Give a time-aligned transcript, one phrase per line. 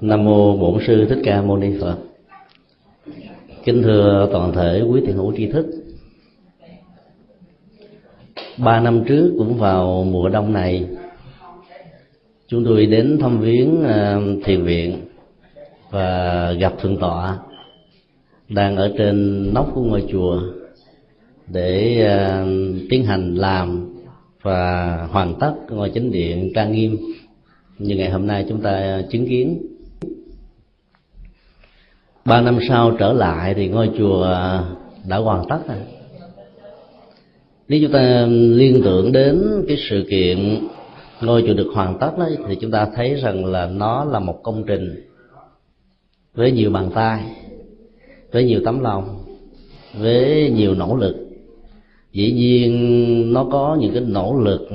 [0.00, 1.96] Nam mô Bổn sư Thích Ca Mâu Ni Phật.
[3.64, 5.66] Kính thưa toàn thể quý thiện hữu tri thức.
[8.58, 10.86] Ba năm trước cũng vào mùa đông này,
[12.46, 15.00] chúng tôi đến thăm viếng à, thiền viện
[15.90, 17.38] và gặp thượng tọa
[18.48, 20.42] đang ở trên nóc của ngôi chùa
[21.46, 22.44] để à,
[22.90, 23.94] tiến hành làm
[24.42, 26.96] và hoàn tất ngôi chánh điện trang nghiêm
[27.78, 29.69] như ngày hôm nay chúng ta chứng kiến
[32.24, 34.36] ba năm sau trở lại thì ngôi chùa
[35.08, 35.78] đã hoàn tất rồi.
[37.68, 40.66] Nếu chúng ta liên tưởng đến cái sự kiện
[41.20, 44.40] ngôi chùa được hoàn tất đó, thì chúng ta thấy rằng là nó là một
[44.42, 45.06] công trình
[46.34, 47.22] với nhiều bàn tay
[48.32, 49.18] với nhiều tấm lòng
[49.98, 51.16] với nhiều nỗ lực.
[52.12, 54.68] Dĩ nhiên nó có những cái nỗ lực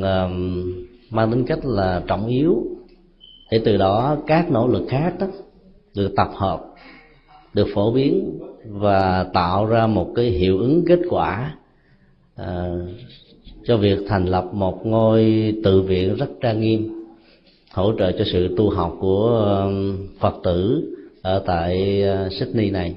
[1.09, 2.63] mang tính cách là trọng yếu.
[3.51, 5.27] Để từ đó các nỗ lực khác đó
[5.95, 6.59] được tập hợp
[7.55, 8.39] được phổ biến
[8.69, 11.55] và tạo ra một cái hiệu ứng kết quả
[12.41, 12.45] uh,
[13.65, 17.05] cho việc thành lập một ngôi tự viện rất trang nghiêm
[17.73, 19.27] hỗ trợ cho sự tu học của
[19.63, 22.95] um, phật tử ở tại à, sydney này.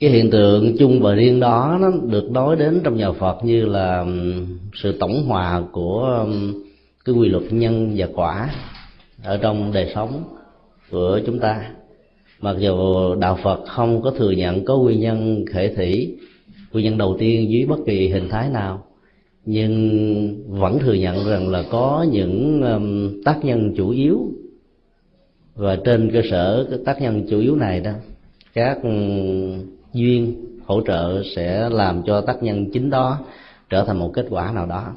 [0.00, 3.66] Cái hiện tượng chung và riêng đó nó được nói đến trong nhà Phật như
[3.66, 6.62] là um, sự tổng hòa của um,
[7.04, 8.50] cái quy luật nhân và quả
[9.24, 10.24] ở trong đời sống
[10.90, 11.70] của chúng ta
[12.40, 12.74] mặc dù
[13.14, 16.18] đạo Phật không có thừa nhận có nguyên nhân khể thủy
[16.72, 18.84] nguyên nhân đầu tiên dưới bất kỳ hình thái nào,
[19.44, 22.62] nhưng vẫn thừa nhận rằng là có những
[23.24, 24.32] tác nhân chủ yếu.
[25.54, 27.92] Và trên cơ sở cái tác nhân chủ yếu này đó,
[28.54, 28.78] các
[29.92, 33.18] duyên hỗ trợ sẽ làm cho tác nhân chính đó
[33.70, 34.94] trở thành một kết quả nào đó.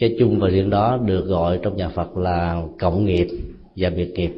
[0.00, 3.28] Cái chung và riêng đó được gọi trong nhà Phật là cộng nghiệp
[3.76, 4.32] và biệt nghiệp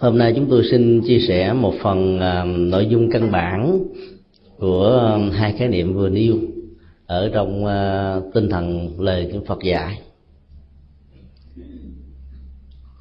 [0.00, 3.84] hôm nay chúng tôi xin chia sẻ một phần uh, nội dung căn bản
[4.58, 6.36] của uh, hai khái niệm vừa nêu
[7.06, 10.00] ở trong uh, tinh thần lời của Phật dạy.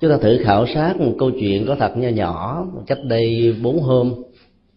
[0.02, 3.82] Chúng ta thử khảo sát một câu chuyện có thật nho nhỏ cách đây bốn
[3.82, 4.14] hôm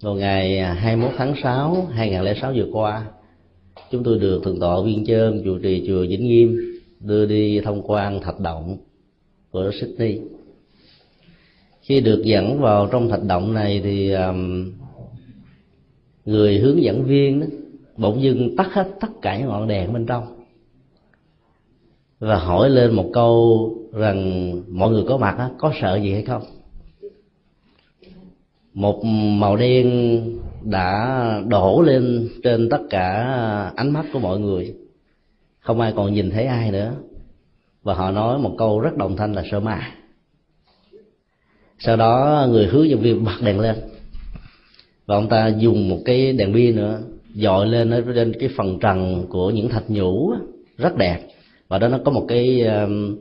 [0.00, 3.04] vào ngày 21 tháng 6 2006 vừa qua.
[3.90, 6.60] Chúng tôi được thượng tọa viên chơn chủ trì chùa Vĩnh Nghiêm
[7.00, 8.76] đưa đi tham quan thạch động
[9.50, 10.20] của Sydney
[11.82, 14.72] khi được dẫn vào trong thạch động này thì um,
[16.24, 17.46] người hướng dẫn viên đó,
[17.96, 20.42] bỗng dưng tắt hết tất cả những ngọn đèn bên trong
[22.22, 26.22] và hỏi lên một câu rằng mọi người có mặt đó, có sợ gì hay
[26.22, 26.42] không?
[28.74, 29.04] Một
[29.38, 30.20] màu đen
[30.62, 33.24] đã đổ lên trên tất cả
[33.76, 34.74] ánh mắt của mọi người.
[35.60, 36.92] Không ai còn nhìn thấy ai nữa.
[37.82, 39.92] Và họ nói một câu rất đồng thanh là sợ ma
[41.84, 43.76] sau đó người hướng dẫn viên bật đèn lên.
[45.06, 47.00] Và ông ta dùng một cái đèn pin nữa,
[47.34, 50.32] dọi lên ở trên cái phần trần của những thạch nhũ
[50.78, 51.18] rất đẹp.
[51.68, 53.16] Và đó nó có một cái um,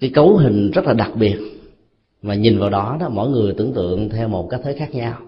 [0.00, 1.36] cái cấu hình rất là đặc biệt.
[2.22, 5.18] Mà nhìn vào đó đó, mỗi người tưởng tượng theo một cách thế khác nhau.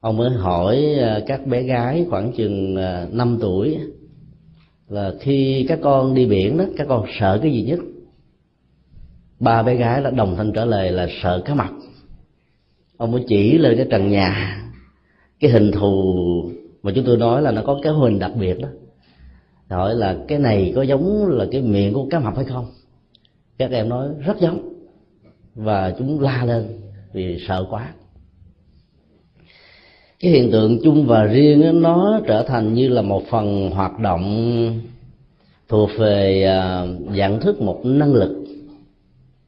[0.00, 3.78] Ông mới hỏi à, các bé gái khoảng chừng à, 5 tuổi,
[4.88, 7.78] là khi các con đi biển đó, các con sợ cái gì nhất?
[9.42, 11.70] Ba bé gái đã đồng thanh trả lời là sợ cá mập
[13.02, 14.62] ông mới chỉ lên cái trần nhà.
[15.40, 16.50] Cái hình thù
[16.82, 18.68] mà chúng tôi nói là nó có cái hình đặc biệt đó.
[19.70, 22.66] Hỏi là cái này có giống là cái miệng của cá mập hay không?
[23.58, 24.72] Các em nói rất giống.
[25.54, 26.66] Và chúng la lên
[27.12, 27.92] vì sợ quá.
[30.20, 34.80] Cái hiện tượng chung và riêng nó trở thành như là một phần hoạt động
[35.68, 36.86] thuộc về à,
[37.16, 38.41] dạng thức, một năng lực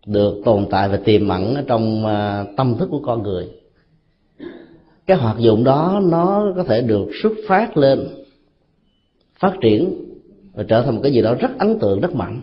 [0.07, 3.49] được tồn tại và tiềm ẩn trong à, tâm thức của con người.
[5.07, 8.09] Cái hoạt dụng đó nó có thể được xuất phát lên
[9.39, 9.95] phát triển
[10.55, 12.41] và trở thành một cái gì đó rất ấn tượng rất mạnh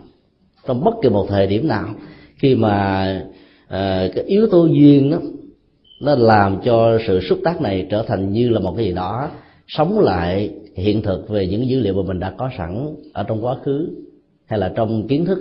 [0.66, 1.88] trong bất kỳ một thời điểm nào.
[2.36, 3.04] Khi mà
[3.68, 5.18] à, cái yếu tố duyên đó
[6.00, 9.30] nó làm cho sự xúc tác này trở thành như là một cái gì đó
[9.68, 13.44] sống lại hiện thực về những dữ liệu mà mình đã có sẵn ở trong
[13.44, 13.88] quá khứ
[14.46, 15.38] hay là trong kiến thức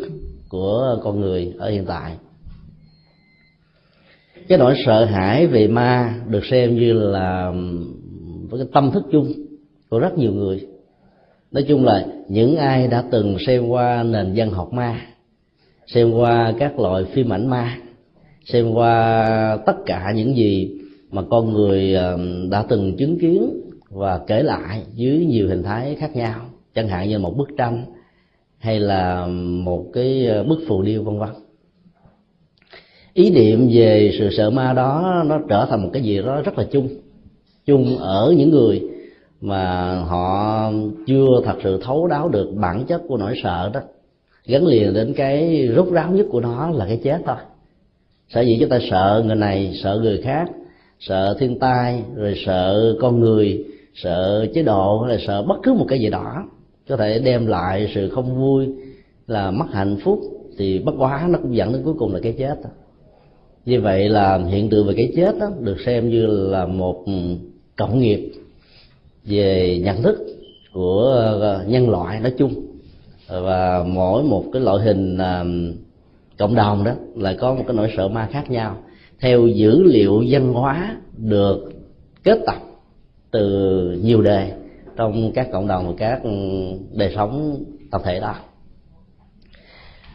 [0.51, 2.15] của con người ở hiện tại.
[4.47, 7.53] Cái nỗi sợ hãi về ma được xem như là,
[8.49, 9.33] với cái tâm thức chung
[9.89, 10.67] của rất nhiều người.
[11.51, 15.01] Nói chung là những ai đã từng xem qua nền văn học ma,
[15.87, 17.77] xem qua các loại phim ảnh ma,
[18.45, 20.71] xem qua tất cả những gì
[21.11, 21.95] mà con người
[22.49, 26.41] đã từng chứng kiến và kể lại dưới nhiều hình thái khác nhau,
[26.75, 27.85] chẳng hạn như một bức tranh
[28.61, 29.27] hay là
[29.63, 31.29] một cái ờ, bức phù điêu vân vân.
[33.13, 36.57] Ý niệm về sự sợ ma đó, nó trở thành một cái gì đó rất
[36.57, 36.89] là chung.
[37.65, 38.81] Chung ở những người
[39.41, 40.71] mà họ
[41.07, 43.81] chưa thật sự thấu đáo được bản chất của nỗi sợ đó.
[44.45, 47.35] Gắn liền đến cái rốt ráo nhất của nó là cái chết thôi.
[48.29, 50.49] Sở dĩ chúng ta sợ người này, sợ người khác,
[50.99, 53.65] sợ thiên tai, rồi sợ con người,
[53.95, 56.43] sợ chế độ, hay là sợ bất cứ một cái gì đó
[56.89, 58.69] có thể đem lại sự không vui
[59.27, 60.19] là mất hạnh phúc
[60.57, 62.55] thì bất quá nó cũng dẫn đến cuối cùng là cái chết
[63.65, 67.13] như vậy là hiện tượng về cái chết đó, được xem như là một ừ,
[67.77, 68.31] cộng nghiệp
[69.23, 70.17] về nhận thức
[70.73, 71.01] của
[71.41, 72.53] ờ, nhân loại nói chung.
[73.27, 75.45] Và mỗi một cái loại hình ờ,
[76.37, 78.77] cộng đồng đó lại có một cái nỗi sợ ma khác nhau.
[79.19, 81.71] Theo dữ liệu văn hóa được
[82.23, 82.57] kết tập
[83.31, 84.51] từ nhiều đề
[84.95, 86.31] trong các cộng đồng và các ừ,
[86.93, 88.35] đời sống tập thể đó.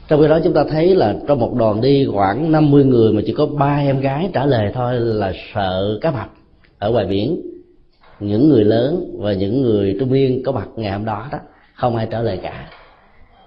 [0.09, 3.23] Trong khi đó chúng ta thấy là trong một đoàn đi khoảng 50 người mà
[3.27, 6.33] chỉ có ba em gái trả lời thôi là sợ cá mập
[6.79, 7.41] ở ngoài biển.
[8.21, 11.39] Những người lớn và những người trung niên có mặt ngày hôm đó đó,
[11.75, 12.69] không ai trả lời cả.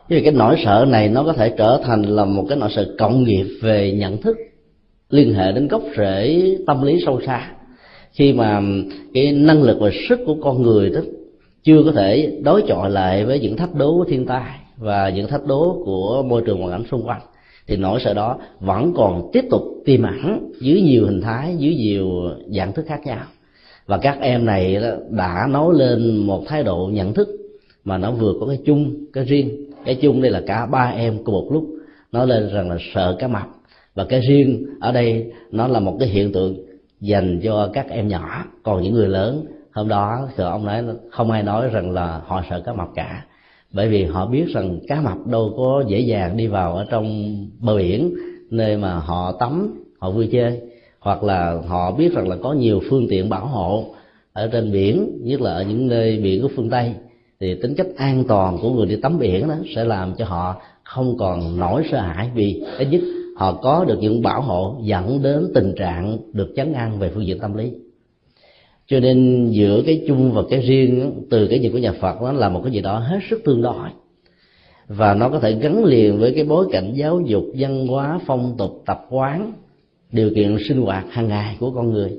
[0.08, 2.96] Vì cái nỗi sợ này nó có thể trở thành là một cái nỗi sợ
[3.00, 4.38] cộng nghiệp về nhận thức,
[5.10, 7.52] liên hệ đến gốc rễ tâm lý sâu xa.
[8.12, 8.62] Khi mà
[9.14, 11.02] cái năng lực và sức của con người đó
[11.64, 15.28] chưa có thể đối chọi lại với những thách đố của thiên tai và những
[15.28, 17.22] thách đố của môi trường hoàn cảnh xung quanh,
[17.68, 21.76] thì nỗi sợ đó vẫn còn tiếp tục tiềm ẩn dưới nhiều hình thái, dưới
[21.76, 22.10] nhiều
[22.48, 23.26] dạng thức khác nhau.
[23.86, 24.78] Và các em này
[25.10, 27.30] đã nói lên một thái độ nhận thức
[27.84, 29.66] mà nó vừa có cái chung, cái riêng.
[29.86, 31.66] Cái chung đây là cả ba em cùng một lúc
[32.12, 33.48] nói lên rằng là sợ cá mập.
[33.96, 36.56] Và cái riêng ở đây nó là một cái hiện tượng
[37.02, 41.32] dành cho các em nhỏ, còn những người lớn hôm đó thì ông nói không
[41.32, 43.26] ai nói rằng là họ sợ cá mập cả.
[43.74, 47.36] Bởi vì họ biết rằng cá mập đâu có dễ dàng đi vào ở trong
[47.60, 48.14] bờ biển
[48.50, 50.62] nơi mà họ tắm, họ vui chơi.
[51.00, 53.86] Hoặc là họ biết rằng là có nhiều phương tiện bảo hộ
[54.34, 56.94] ở trên biển, nhất là ở những nơi biển của phương tây.
[57.40, 60.62] Thì tính cách an toàn của người đi tắm biển đó sẽ làm cho họ
[60.84, 63.02] không còn nỗi sợ hãi vì ít nhất
[63.36, 67.26] họ có được những bảo hộ dẫn đến tình trạng được chấn an về phương
[67.26, 67.72] diện tâm lý
[68.90, 72.32] cho nên giữa cái chung và cái riêng từ cái nhìn của nhà Phật nó
[72.32, 73.90] là một cái gì đó hết sức tương đối.
[74.88, 78.56] Và nó có thể gắn liền với cái bối cảnh giáo dục, văn hóa, phong
[78.58, 79.54] tục, tập quán,
[80.12, 82.12] điều kiện sinh hoạt hàng ngày của con người.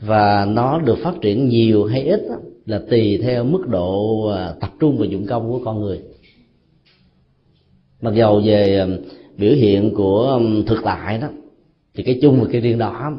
[0.00, 2.20] Và nó được phát triển nhiều hay ít
[2.66, 6.00] là tùy theo mức độ à, tập trung và dụng công của con người.
[8.00, 8.86] Mặc dầu về à,
[9.36, 11.28] biểu hiện của thực tại đó,
[11.94, 13.12] thì cái chung và cái riêng đó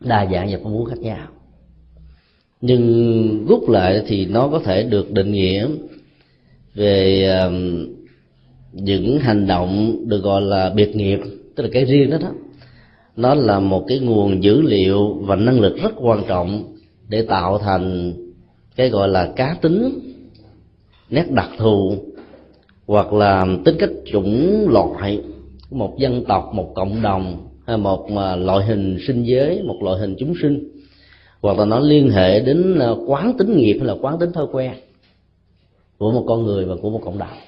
[0.00, 1.26] đa dạng và phong phú khác nhau
[2.60, 5.66] nhưng rút lại thì nó có thể được định nghĩa
[6.74, 7.28] về
[8.72, 11.18] những hành động được gọi là biệt nghiệp,
[11.54, 12.30] tức là cái riêng đó đó.
[13.16, 16.74] Nó là một cái nguồn dữ liệu và năng lực rất quan trọng
[17.08, 18.12] để tạo thành
[18.76, 20.00] cái gọi là cá tính,
[21.10, 21.96] nét đặc thù
[22.86, 25.20] hoặc là tính cách chủng loại
[25.70, 30.00] một dân tộc, một cộng đồng hay một ờ, loại hình sinh giới, một loại
[30.00, 30.75] hình chúng sinh
[31.46, 34.46] hoặc là nó liên hệ đến à, quán tính nghiệp hay là quán tính thói
[34.52, 34.72] quen
[35.98, 37.38] của một con người và của một cộng đồng.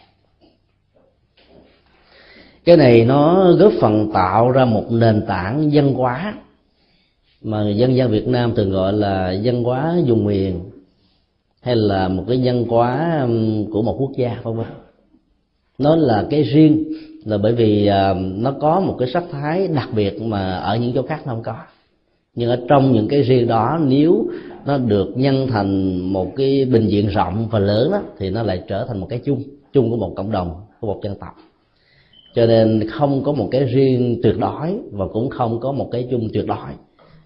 [2.64, 6.34] Cái này nó góp phần tạo ra một nền tảng văn hóa
[7.42, 10.61] mà dân gian Việt Nam thường gọi là văn hóa dùng miền
[11.61, 13.26] hay là một cái văn hóa
[13.73, 14.66] của một quốc gia không vân.
[15.78, 16.84] Nó là cái riêng
[17.25, 20.92] là bởi vì à, nó có một cái sắc thái đặc biệt mà ở những
[20.94, 21.56] chỗ khác nó không có
[22.35, 24.26] nhưng ở trong những cái riêng đó, nếu
[24.66, 28.62] nó được nhân thành một cái bình diện rộng và lớn đó thì nó lại
[28.68, 29.42] trở thành một cái chung
[29.73, 31.37] chung của một cộng đồng, của một dân tộc.
[32.35, 36.08] Cho nên không có một cái riêng tuyệt đối và cũng không có một cái
[36.11, 36.75] chung tuyệt đối.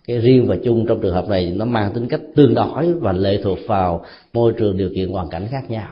[0.07, 3.13] Cái riêng và chung trong trường hợp này nó mang tính cách tương đối và
[3.13, 5.89] lệ thuộc vào môi trường điều kiện hoàn cảnh khác nhau.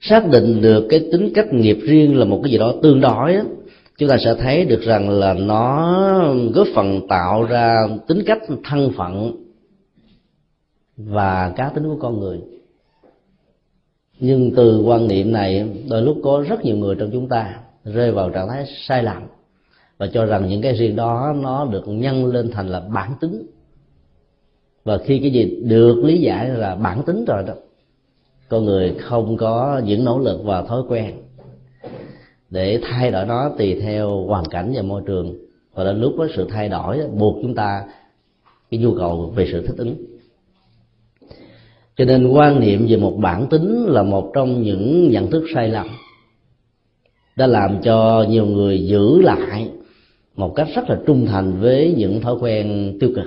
[0.00, 3.34] Xác định được cái tính cách nghiệp riêng là một cái gì đó tương đối
[3.98, 8.92] chúng ta sẽ thấy được rằng là nó góp phần tạo ra tính cách thân
[8.96, 9.36] phận
[10.96, 12.40] và cá tính của con người.
[14.18, 18.12] Nhưng từ quan niệm này, đôi lúc có rất nhiều người trong chúng ta rơi
[18.12, 19.22] vào trạng thái sai lầm
[19.98, 23.46] và cho rằng những cái riêng đó nó được nhân lên thành là bản tính.
[24.84, 27.54] Và khi cái gì được lý giải là bản tính rồi đó,
[28.48, 31.14] con người không có những nỗ lực và thói quen
[32.50, 35.34] để thay đổi nó tùy theo hoàn cảnh và môi trường.
[35.74, 37.84] Và đến lúc có sự thay đổi buộc chúng ta
[38.70, 39.96] cái nhu cầu về sự thích ứng.
[41.96, 45.68] Cho nên quan niệm về một bản tính là một trong những nhận thức sai
[45.68, 45.86] lầm.
[47.36, 49.70] Đã làm cho nhiều người giữ lại
[50.36, 53.26] một cách rất là trung thành với những thói quen tiêu cực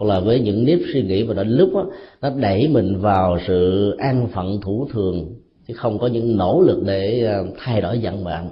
[0.00, 1.86] hoặc là với những nếp suy nghĩ và đến lúc đó,
[2.20, 5.34] nó đẩy mình vào sự an phận thủ thường
[5.70, 8.50] chứ không có những nỗ lực để ờ, thay đổi vận mạng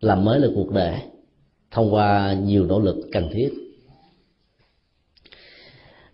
[0.00, 0.94] làm mới lại cuộc đời.
[1.70, 3.48] Thông qua nhiều nỗ lực cần thiết.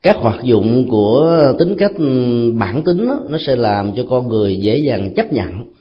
[0.02, 4.28] Các hoạt dụng của tính cách ừ, bản tính đó, nó sẽ làm cho con
[4.28, 5.72] người dễ dàng chấp nhận.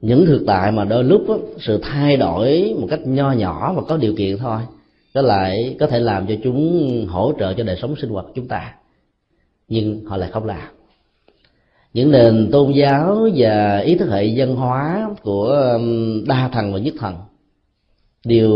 [0.00, 3.82] Những thực tại mà đôi lúc đó, sự thay đổi một cách nho nhỏ và
[3.88, 4.60] có điều kiện thôi
[5.14, 8.32] nó lại có thể làm cho chúng hỗ trợ cho đời sống sinh hoạt của
[8.34, 8.74] chúng ta.
[9.68, 10.83] Nhưng họ lại không làm
[11.94, 16.78] những nền tôn giáo và ý thức hệ dân hóa của um, đa thần và
[16.78, 17.14] nhất thần
[18.26, 18.52] đều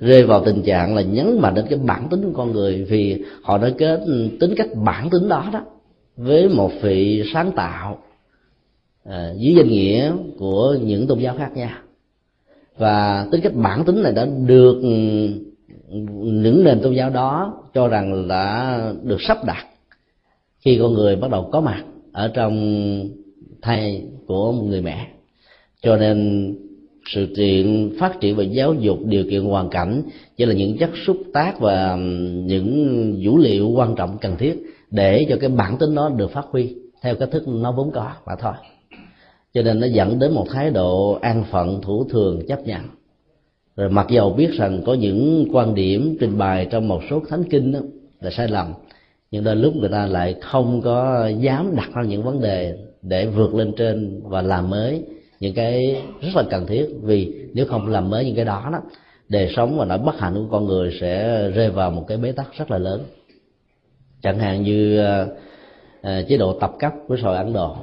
[0.00, 3.24] rơi vào tình trạng là nhấn mạnh đến cái bản tính của con người vì
[3.42, 5.60] họ đã kết um, tính cách bản tính đó đó
[6.16, 7.98] với một vị sáng tạo
[9.04, 11.78] à, dưới danh nghĩa của những tôn giáo khác nhau
[12.78, 15.38] và tính cách bản tính này đã được um,
[16.42, 19.66] những nền tôn giáo đó cho rằng đã được sắp đặt
[20.58, 21.84] khi con người bắt đầu có mặt
[22.16, 22.54] ở trong
[23.62, 25.06] thai của một người mẹ.
[25.82, 26.54] Cho nên
[27.06, 30.02] sự kiện phát triển về giáo dục, điều kiện hoàn cảnh
[30.36, 31.96] chỉ là những chất xúc tác và
[32.46, 36.44] những dữ liệu quan trọng cần thiết để cho cái bản tính nó được phát
[36.50, 38.52] huy theo cách thức nó vốn có mà thôi.
[39.54, 42.82] Cho nên nó dẫn đến một thái độ an phận, thủ thường, chấp nhận.
[43.76, 47.44] Rồi mặc dầu biết rằng có những quan điểm trình bày trong một số thánh
[47.50, 47.80] kinh đó
[48.20, 48.66] là sai lầm
[49.36, 53.26] nhưng đôi lúc người ta lại không có dám đặt ra những vấn đề để
[53.26, 55.02] vượt lên trên và làm mới
[55.40, 56.86] những cái rất là cần thiết.
[57.02, 58.80] Vì nếu không làm mới những cái đó đó
[59.28, 62.32] đời sống và nỗi bất hạnh của con người sẽ rơi vào một cái bế
[62.32, 63.02] tắc rất là lớn.
[64.22, 67.76] Chẳng hạn như uh, chế độ tập cấp của xã hội ấn độ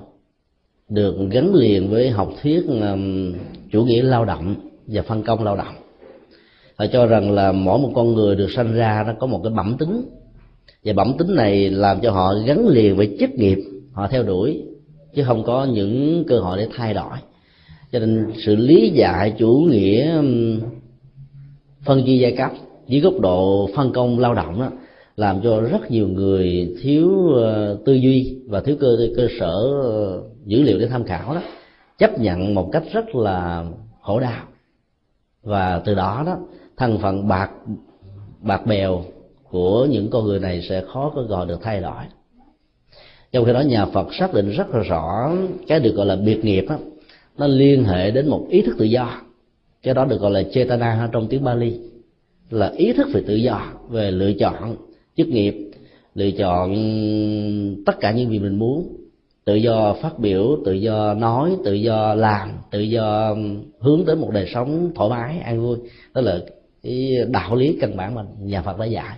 [0.89, 3.33] được gắn liền với học thuyết um,
[3.71, 4.55] chủ nghĩa lao động
[4.87, 5.75] và phân công lao động.
[6.75, 9.53] Họ cho rằng là mỗi một con người được sanh ra nó có một cái
[9.53, 10.05] bẩm tính
[10.85, 13.57] và bẩm tính này làm cho họ gắn liền với chức nghiệp
[13.93, 14.63] họ theo đuổi,
[15.15, 17.17] chứ không có những cơ hội để thay đổi.
[17.91, 20.21] Cho nên sự lý giải chủ nghĩa
[21.85, 22.51] phân chia giai cấp
[22.87, 24.69] dưới góc độ phân công lao động đó
[25.15, 30.21] làm cho rất nhiều người thiếu ờ, tư duy và thiếu cơ cơ sở ờ,
[30.45, 31.41] dữ liệu để tham khảo đó,
[31.97, 33.65] chấp nhận một cách rất là
[34.01, 34.43] khổ đau.
[35.43, 36.37] Và từ đó đó,
[36.77, 37.51] thân phận bạc
[38.41, 39.03] bạc bèo
[39.53, 42.03] của những con người này sẽ khó có gọi được thay đổi.
[43.31, 45.31] Trong khi đó nhà phật xác định rất là rõ
[45.67, 46.77] cái được gọi là biệt nghiệp đó,
[47.37, 49.21] nó liên hệ đến một ý thức tự do.
[49.83, 51.79] Cái đó được gọi là chetana trong tiếng Bali
[52.49, 54.75] là ý thức về tự do về lựa chọn
[55.17, 55.71] chức nghiệp
[56.15, 56.75] lựa chọn
[57.85, 58.95] tất cả những gì mình muốn.
[59.45, 63.35] Tự do phát biểu tự do nói tự do làm tự do
[63.79, 65.77] hướng tới một đời sống thoải mái an vui.
[66.13, 66.39] Đó là
[66.83, 69.17] cái đạo lý căn bản mà nhà Phật đã dạy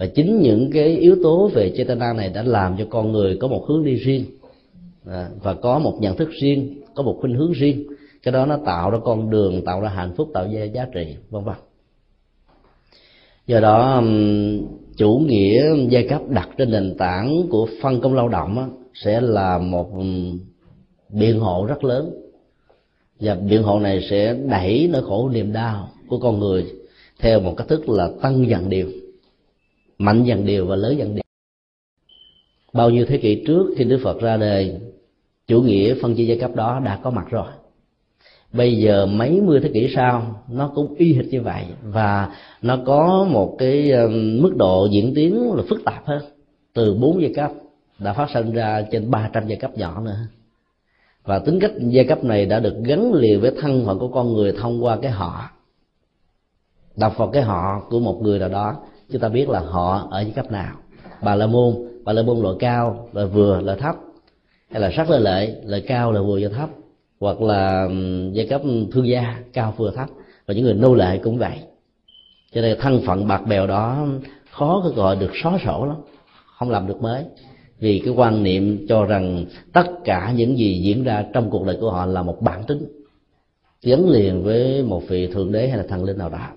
[0.00, 3.48] và chính những cái yếu tố về chetana này đã làm cho con người có
[3.48, 4.24] một hướng đi riêng.
[5.06, 7.86] À, và có một nhận thức riêng, có một khuynh hướng riêng.
[8.22, 11.16] Cái đó nó tạo ra con đường, tạo ra hạnh phúc, tạo ra giá trị,
[11.30, 11.54] vân vân.
[13.46, 14.02] Do đó
[14.96, 19.58] chủ nghĩa giai cấp đặt trên nền tảng của phân công lao động sẽ là
[19.58, 19.90] một
[21.08, 22.10] biện hộ rất lớn.
[23.20, 26.64] Và biện hộ này sẽ đẩy nỗi khổ niềm đau của con người
[27.18, 28.88] theo một cách thức là tăng dần điều
[30.00, 31.22] mạnh dần điều và lớn dần điều.
[32.72, 34.80] Bao nhiêu thế kỷ trước khi đức phật ra đời,
[35.46, 37.46] chủ nghĩa phân chia giai cấp đó đã có mặt rồi.
[38.52, 42.78] Bây giờ mấy mươi thế kỷ sau, nó cũng y hệt như vậy và nó
[42.86, 43.92] có một cái
[44.40, 46.22] mức độ diễn tiến là phức tạp hơn.
[46.74, 47.52] Từ bốn giai cấp
[47.98, 50.18] đã phát sinh ra trên 300 giai cấp nhỏ nữa.
[51.24, 54.32] Và tính cách giai cấp này đã được gắn liền với thân phận của con
[54.32, 55.50] người thông qua cái họ.
[56.96, 58.76] Đọc vào cái họ của một người nào đó
[59.12, 60.76] chúng ta biết là họ ở những cấp nào.
[61.22, 61.74] Bà la môn,
[62.04, 63.96] bà la môn loại cao loại vừa loại thấp.
[64.70, 66.68] Hay là sắc lợi lệ lợi cao lợi vừa và thấp.
[67.20, 67.88] Hoặc là
[68.32, 68.62] giai cấp
[68.92, 70.08] thương gia, cao, vừa, thấp.
[70.46, 71.58] Và những người nô lệ cũng vậy.
[72.52, 74.06] Cho nên thân phận bạc bèo đó
[74.50, 75.96] khó có gọi được xóa sổ lắm.
[76.58, 77.24] Không làm được mới.
[77.78, 81.76] Vì cái quan niệm cho rằng tất cả những gì diễn ra trong cuộc đời
[81.80, 82.86] của họ là một bản tính.
[83.82, 86.48] Gắn liền với một vị thượng đế hay là thần linh nào đó.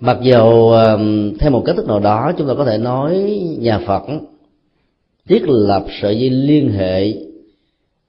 [0.00, 0.72] Mặc dù
[1.40, 4.02] theo một cách thức nào đó, chúng ta có thể nói nhà phật
[5.28, 7.14] thiết lập sợi dây liên hệ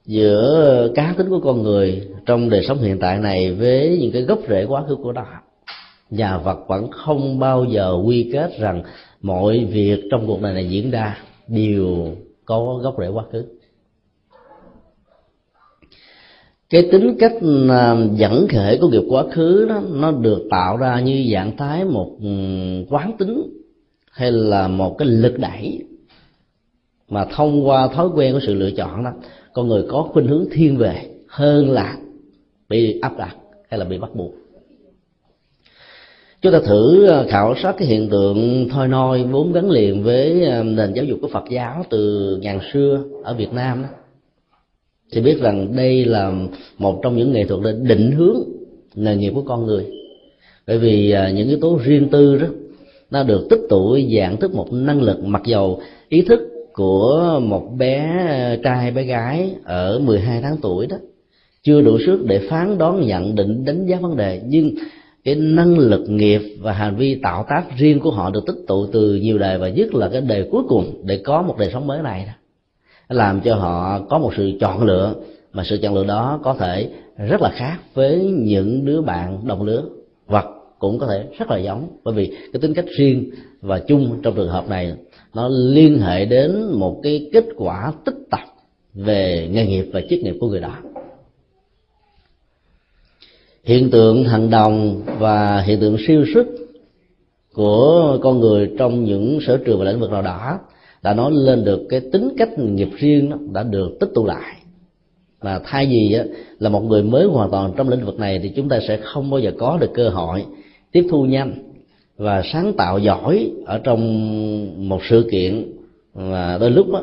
[0.06, 4.22] giữa cá tính của con người trong đời sống hiện tại này với những cái
[4.22, 5.26] gốc rễ quá khứ của nó.
[6.10, 8.84] Nhà phật vẫn không bao giờ quy kết rằng
[9.22, 11.18] mọi việc trong cuộc đời này diễn ra
[11.48, 12.08] đều
[12.46, 13.46] có gốc rễ quá khứ.
[16.70, 17.34] Cái tính cách
[17.70, 21.86] à, dẫn khởi của nghiệp quá khứ đó, nó được tạo ra như dạng thái
[21.86, 22.28] một ừ,
[22.90, 23.44] quán tính
[24.12, 25.84] hay là một cái lực đẩy
[27.10, 29.12] mà thông qua thói quen của sự lựa chọn đó,
[29.54, 31.98] con người có khuynh hướng thiên về hơn là
[32.70, 33.36] bị áp đặt
[33.70, 34.34] hay là bị bắt buộc.
[36.42, 40.46] Chúng ta thử à, khảo sát cái hiện tượng thôi nôi vốn gắn liền với
[40.46, 43.90] à, nền giáo dục của phật giáo từ ngàn xưa ở việt nam đó
[45.12, 46.34] thì biết rằng đây là
[46.78, 48.38] một trong những nghệ thuật để định hướng
[48.96, 49.86] nghề nghiệp của con người.
[50.68, 52.48] Bởi vì à, những yếu tố riêng tư đó,
[53.12, 56.40] nó được tích tụ, dạng thức một năng lực mặc dầu ý thức
[56.74, 57.98] của một bé
[58.28, 60.98] à, trai bé gái ở 12 tháng tuổi đó,
[61.64, 64.42] chưa đủ sức để phán đoán, nhận định, đánh giá vấn đề.
[64.46, 64.76] Nhưng
[65.24, 68.86] cái năng lực nghiệp và hành vi tạo tác riêng của họ được tích tụ
[68.86, 71.88] từ nhiều đời và nhất là cái đời cuối cùng để có một đời sống
[71.88, 72.34] mới này đó
[73.10, 75.16] làm cho họ có một sự chọn lựa,
[75.54, 79.64] mà sự chọn lựa đó có thể rất là khác với những đứa bạn đồng
[79.64, 79.84] lứa,
[80.28, 80.46] hoặc
[80.80, 81.88] cũng có thể rất là giống.
[82.04, 84.94] Bởi vì cái tính cách riêng và chung trong trường hợp này,
[85.34, 88.40] nó liên hệ đến một cái kết quả tích tập
[88.94, 90.76] về nghề nghiệp và chức nghiệp của người đó.
[93.64, 96.48] Hiện tượng hành đồng và hiện tượng siêu sức
[97.54, 100.60] của con người trong những sở trường và lĩnh vực nào đó
[101.04, 104.56] đã nói lên được cái tính cách nghiệp riêng đó, đã được tích tụ lại.
[105.40, 106.24] Và thay vì á,
[106.60, 109.30] là một người mới hoàn toàn trong lĩnh vực này thì chúng ta sẽ không
[109.30, 110.46] bao giờ có được cơ hội
[110.92, 111.54] tiếp thu nhanh
[112.18, 115.72] và sáng tạo giỏi ở trong một sự kiện
[116.14, 117.02] và đôi lúc đó,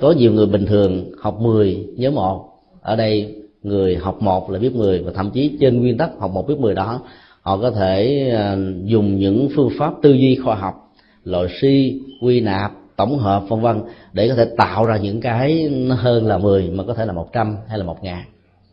[0.00, 2.44] có nhiều người bình thường học 10 nhớ một.
[2.80, 6.30] Ở đây người học một là biết 10 và thậm chí trên nguyên tắc học
[6.30, 7.00] một biết 10 đó
[7.42, 10.74] họ có thể à, dùng những phương pháp tư duy khoa học
[11.24, 15.70] loại suy quy nạp tổng hợp vân vân để có thể tạo ra những cái
[15.90, 18.24] hơn là 10 mà có thể là 100 hay là một ngàn.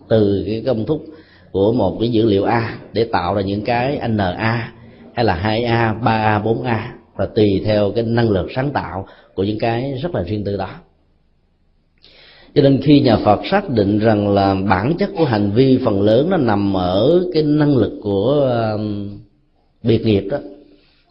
[0.08, 0.98] Từ cái công thức
[1.52, 4.72] của một cái dữ liệu A để tạo ra những cái NA
[5.14, 6.80] hay là 2A, 3A, 4A
[7.16, 10.58] và tùy theo cái năng lực sáng tạo của những cái rất là riêng tư
[10.58, 10.70] đó.
[12.56, 16.02] Cho nên khi nhà Phật xác định rằng là bản chất của hành vi phần
[16.02, 18.58] lớn nó nằm ở cái năng lực của
[19.84, 20.38] biệt nghiệp đó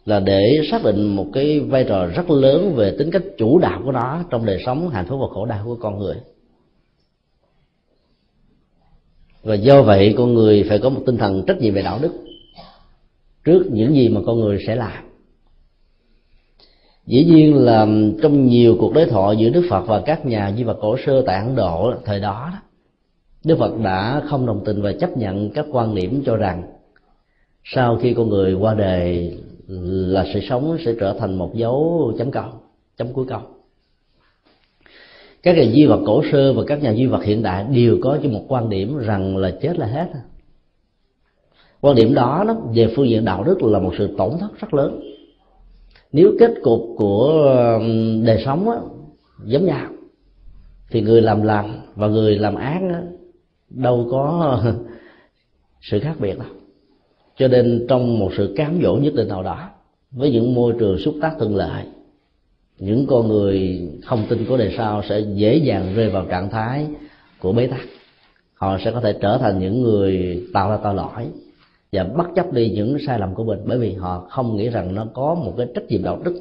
[0.05, 3.81] là để xác định một cái vai trò rất lớn về tính cách chủ đạo
[3.85, 6.15] của nó trong đời sống hạnh phúc và khổ đau của con người.
[9.43, 12.11] Và do vậy, con người phải có một tinh thần trách nhiệm về đạo đức
[13.43, 15.03] trước những gì mà con người sẽ làm.
[17.05, 17.87] Dĩ nhiên là
[18.21, 21.23] trong nhiều cuộc đối thoại giữa đức phật và các nhà di vật cổ sơ
[21.25, 22.53] tại ấn độ thời đó,
[23.43, 26.63] đức phật đã không đồng tình và chấp nhận các quan điểm cho rằng
[27.63, 29.37] sau khi con người qua đời
[29.67, 32.51] là sự sống sẽ trở thành một dấu chấm câu
[32.97, 33.41] chấm cuối câu.
[35.43, 38.17] Các nhà di vật cổ sơ và các nhà di vật hiện đại đều có
[38.23, 40.07] cho một quan điểm rằng là chết là hết.
[41.81, 44.73] Quan điểm đó, nó về phương diện đạo đức là một sự tổn thất rất
[44.73, 44.99] lớn.
[46.11, 47.31] Nếu kết cục của
[48.23, 48.77] đời sống á,
[49.45, 49.87] giống nhau
[50.89, 53.01] thì người làm lành và người làm ác á,
[53.69, 54.61] đâu có
[55.81, 56.47] sự khác biệt đâu
[57.37, 59.69] cho nên trong một sự cám dỗ nhất định nào đó,
[60.11, 61.83] với những môi trường xúc tác thuận lợi,
[62.79, 66.87] những con người không tin có đề sau sẽ dễ dàng rơi vào trạng thái
[67.39, 67.81] của bế tắc.
[68.53, 71.25] Họ sẽ có thể trở thành những người tạo ra tội lỗi
[71.91, 74.95] và bất chấp đi những sai lầm của mình, bởi vì họ không nghĩ rằng
[74.95, 76.35] nó có một cái trách nhiệm đạo đức,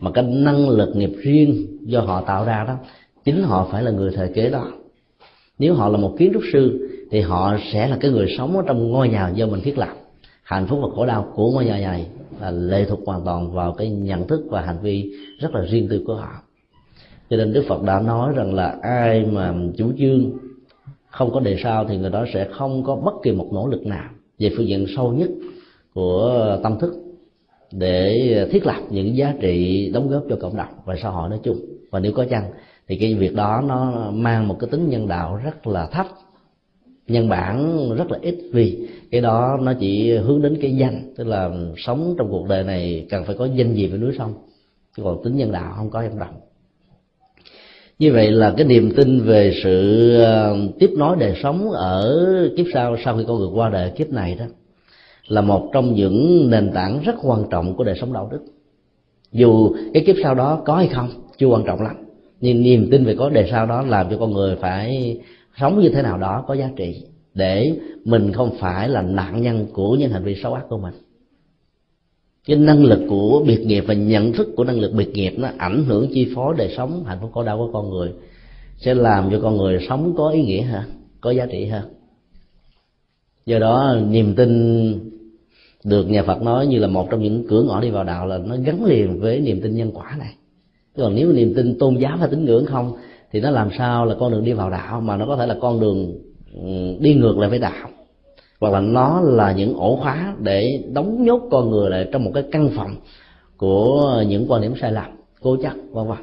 [0.00, 2.76] mà cái năng lực nghiệp riêng do họ tạo ra đó,
[3.24, 4.72] chính họ phải là người thời kế đó.
[5.58, 8.62] Nếu họ là một kiến trúc sư, thì họ sẽ là cái người sống ở
[8.66, 9.94] trong ngôi nhà do mình thiết lập
[10.46, 12.06] hạnh phúc và khổ đau của ngôi nhà này
[12.40, 15.88] là lệ thuộc hoàn toàn vào cái nhận thức và hành vi rất là riêng
[15.90, 16.42] tư của họ.
[17.30, 20.32] Cho nên đức phật đã nói rằng là ai mà chủ trương
[21.10, 23.86] không có đề sao thì người đó sẽ không có bất kỳ một nỗ lực
[23.86, 25.30] nào về phương diện sâu nhất
[25.94, 26.94] của tâm thức
[27.72, 31.40] để thiết lập những giá trị đóng góp cho cộng đồng và xã hội nói
[31.42, 31.56] chung.
[31.90, 32.50] Và nếu có chăng
[32.88, 36.06] thì cái việc đó nó mang một cái tính nhân đạo rất là thấp,
[37.08, 41.26] nhân bản rất là ít vì cái đó nó chỉ hướng đến cái danh, tức
[41.26, 44.34] là sống trong cuộc đời này cần phải có danh gì với núi sông.
[44.96, 46.34] Chứ còn tính nhân đạo không có em đồng
[47.98, 52.24] như vậy là cái niềm tin về sự ờ, tiếp nối đời sống ở
[52.56, 54.44] kiếp sau sau khi con người qua đời kiếp này đó,
[55.28, 58.40] là một trong những nền tảng rất quan trọng của đời sống đạo đức.
[59.32, 61.96] Dù cái kiếp sau đó có hay không, chưa quan trọng lắm.
[62.40, 65.18] Nhưng niềm tin về có đời sau đó làm cho con người phải
[65.60, 67.02] sống như thế nào đó có giá trị
[67.36, 70.94] để mình không phải là nạn nhân của những hành vi xấu ác của mình.
[72.46, 75.48] Cái năng lực của biệt nghiệp và nhận thức của năng lực biệt nghiệp nó
[75.58, 78.12] ảnh hưởng, chi phối đời sống hạnh phúc khổ đau của con người,
[78.78, 80.84] sẽ làm cho con người sống có ý nghĩa hơn,
[81.20, 81.82] có giá trị hơn.
[83.46, 84.50] Do đó, niềm tin
[85.84, 88.38] được nhà Phật nói như là một trong những cửa ngõ đi vào đạo là
[88.38, 90.34] nó gắn liền với niềm tin nhân quả này.
[90.96, 92.96] Còn nếu niềm tin tôn giáo và tín ngưỡng không,
[93.32, 95.56] thì nó làm sao là con đường đi vào đạo mà nó có thể là
[95.60, 96.25] con đường
[96.56, 97.88] Ừ, đi ngược lại với đạo.
[98.60, 102.30] Hoặc là nó là những ổ khóa để đóng nhốt con người lại trong một
[102.34, 102.96] cái căn phòng
[103.56, 105.10] của những quan điểm sai lầm,
[105.42, 106.18] cố chấp, vân vân.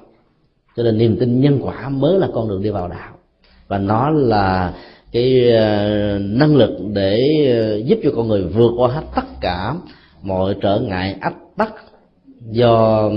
[0.77, 3.13] Cho nên niềm tin nhân quả mới là con đường đi vào đạo.
[3.67, 4.73] Và nó là
[5.11, 7.19] cái ờ, năng lực để
[7.55, 9.75] ờ, giúp cho con người vượt qua hết tất cả
[10.21, 11.73] mọi trở ngại, ách tắc
[12.51, 13.09] do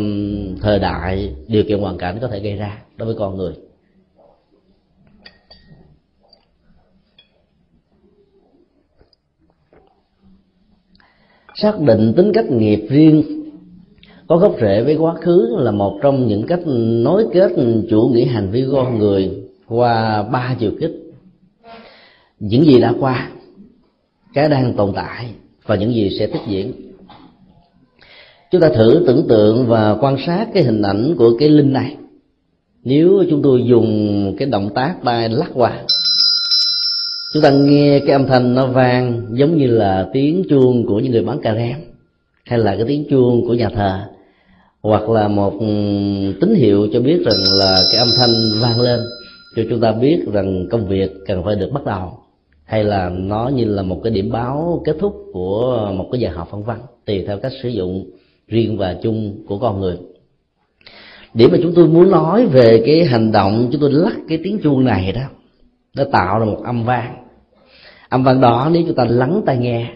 [0.60, 3.52] thời đại điều kiện hoàn cảnh có thể gây ra đối với con người.
[11.56, 13.22] Xác định tính cách nghiệp riêng.
[14.26, 17.52] Có gốc rễ với quá khứ là một trong những cách nối kết
[17.90, 19.30] chủ nghĩa hành vi con người
[19.68, 21.06] qua ba chiều kích
[22.40, 23.30] những gì đã qua,
[24.34, 25.26] cái đang tồn tại
[25.66, 26.72] và những gì sẽ tiếp diễn.
[28.50, 31.96] Chúng ta thử tưởng tượng và quan sát cái hình ảnh của cái linh này.
[32.84, 35.82] Nếu chúng tôi dùng cái động tác tay lắc qua
[37.32, 41.12] chúng ta nghe cái âm thanh nó vang giống như là tiếng chuông của những
[41.12, 41.76] người bán cà rem
[42.44, 44.00] hay là cái tiếng chuông của nhà thờ.
[44.82, 45.66] Hoặc là một ừ,
[46.40, 48.30] tín hiệu cho biết rằng là cái âm thanh
[48.62, 49.00] vang lên,
[49.56, 52.12] cho chúng ta biết rằng công việc cần phải được bắt đầu,
[52.64, 56.30] hay là nó như là một cái điểm báo kết thúc của một cái giờ
[56.34, 58.10] học phân văn, tùy theo cách sử dụng
[58.48, 59.96] riêng và chung của con người.
[61.34, 64.58] Điểm mà chúng tôi muốn nói về cái hành động chúng tôi lắc cái tiếng
[64.62, 65.22] chuông này đó
[65.96, 67.16] nó tạo ra một âm vang.
[68.08, 69.86] Âm vang đó nếu chúng ta lắng tai nghe,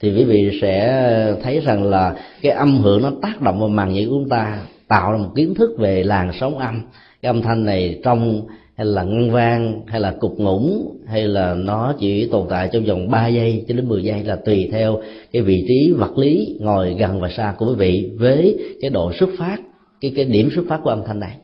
[0.00, 3.92] thì quý vị sẽ thấy rằng là cái âm hưởng nó tác động vào màng
[3.92, 6.82] nhĩ của chúng ta, tạo ra một kiến thức về làn sóng âm.
[7.22, 8.42] Cái âm thanh này trong
[8.76, 12.84] hay là ngân vang, hay là cục ngủng, hay là nó chỉ tồn tại trong
[12.84, 15.00] vòng 3 giây cho đến 10 giây là tùy theo
[15.32, 19.12] cái vị trí vật lý ngồi gần và xa của quý vị với cái độ
[19.12, 19.56] xuất phát,
[20.00, 21.36] cái cái điểm xuất phát của âm thanh này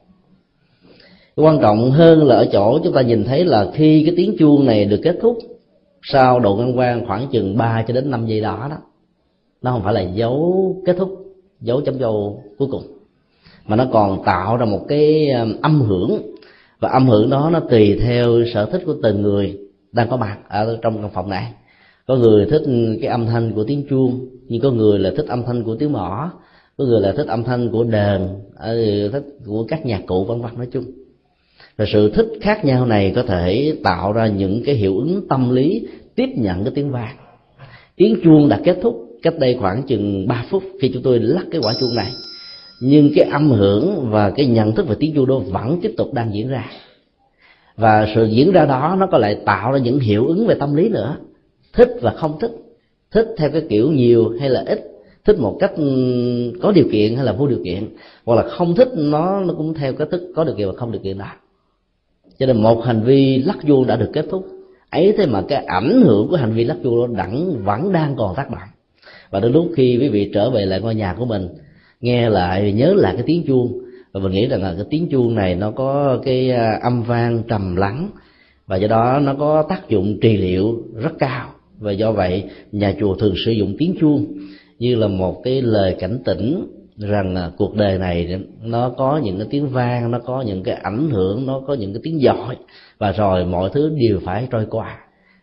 [1.42, 4.66] quan trọng hơn là ở chỗ chúng ta nhìn thấy là khi cái tiếng chuông
[4.66, 5.38] này được kết thúc,
[6.03, 8.77] sau độ ngân quan khoảng chừng 3 cho đến 5 giây đó đó,
[9.62, 12.83] nó không phải là dấu kết thúc, dấu chấm dâu cuối cùng,
[13.66, 16.22] mà nó còn tạo ra một cái um, âm hưởng,
[16.81, 19.59] và âm hưởng đó nó tùy theo sở thích của từng người
[19.92, 21.53] đang có mặt ở trong căn phòng này.
[22.07, 22.62] Có người thích
[23.01, 25.92] cái âm thanh của tiếng chuông, nhưng có người là thích âm thanh của tiếng
[25.92, 26.31] mỏ,
[26.77, 28.74] có người là thích âm thanh của đờn ờ,
[29.12, 30.85] thích của các nhạc cụ vân vân, nói chung
[31.77, 35.51] và sự thích khác nhau này có thể tạo ra những cái hiệu ứng tâm
[35.51, 37.16] lý tiếp nhận cái tiếng vang.
[37.97, 41.44] Tiếng chuông đã kết thúc cách đây khoảng chừng 3 phút khi chúng tôi lắc
[41.51, 42.12] cái quả chuông này.
[42.81, 46.14] Nhưng cái âm hưởng và cái nhận thức về tiếng chuông đó vẫn tiếp tục
[46.14, 46.71] đang diễn ra.
[47.77, 50.75] Và sự diễn ra đó nó có lại tạo ra những hiệu ứng về tâm
[50.75, 51.16] lý nữa.
[51.73, 52.53] Thích và không thích.
[53.11, 54.85] Thích theo cái kiểu nhiều hay là ít.
[55.25, 55.73] Thích một cách
[56.62, 57.88] có điều kiện hay là vô điều kiện.
[58.25, 60.92] Hoặc là không thích nó nó cũng theo cái thức có điều kiện và không
[60.92, 61.27] điều kiện đó
[62.38, 64.46] cho nên một hành vi lắc chuông đã được kết thúc.
[64.90, 68.14] Ấy thế mà cái ảnh hưởng của hành vi lắc chuông đó đẳng, vẫn đang
[68.16, 68.68] còn tác động.
[69.31, 71.48] Và đến lúc khi quý vị trở về lại ngôi nhà của mình,
[72.01, 73.79] nghe lại, nhớ lại cái tiếng chuông,
[74.12, 77.42] và mình nghĩ rằng là cái tiếng chuông này nó có cái à, âm vang
[77.48, 78.11] trầm lắng,
[78.66, 81.48] và do đó nó có tác dụng trị liệu rất cao.
[81.79, 84.27] Và do vậy, nhà chùa thường sử dụng tiếng chuông
[84.79, 86.66] như là một cái lời cảnh tỉnh
[86.98, 90.74] rằng là cuộc đời này nó có những cái tiếng vang, nó có những cái
[90.74, 92.56] ảnh hưởng, nó có những cái tiếng giỏi,
[92.98, 94.98] và rồi mọi thứ đều phải trôi qua.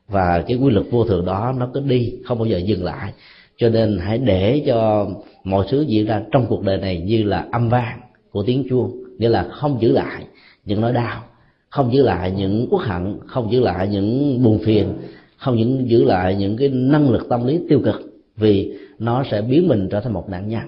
[0.08, 3.14] Và cái quy luật vô thường đó nó cứ đi, không bao giờ dừng lại.
[3.58, 5.08] Cho nên hãy để cho
[5.44, 8.00] mọi thứ diễn ra trong cuộc đời này như là âm vang
[8.32, 10.24] của tiếng chuông, nghĩa là không giữ lại
[10.66, 11.24] những nỗi đau,
[11.70, 14.94] không giữ lại những uất hận, không giữ lại những buồn phiền,
[15.38, 18.02] không những giữ lại những cái năng lực tâm lý tiêu cực,
[18.38, 20.64] vì nó sẽ biến mình trở thành một nạn nhân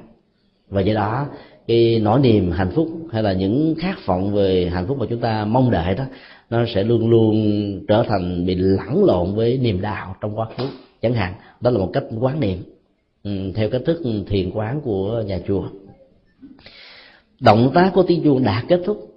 [0.69, 1.27] và do đó,
[1.67, 5.19] cái nỗi niềm hạnh phúc hay là những khát vọng về hạnh phúc mà chúng
[5.19, 6.03] ta mong đợi đó,
[6.49, 7.35] nó sẽ luôn luôn
[7.87, 10.63] trở thành bị lẫn lộn với niềm đau trong quá khứ.
[11.01, 12.63] Chẳng hạn, đó là một cách quán niệm
[13.23, 15.63] ừ, theo cách thức thiền quán của nhà chùa.
[17.39, 19.11] Động tác của tiếng chuông đã kết thúc,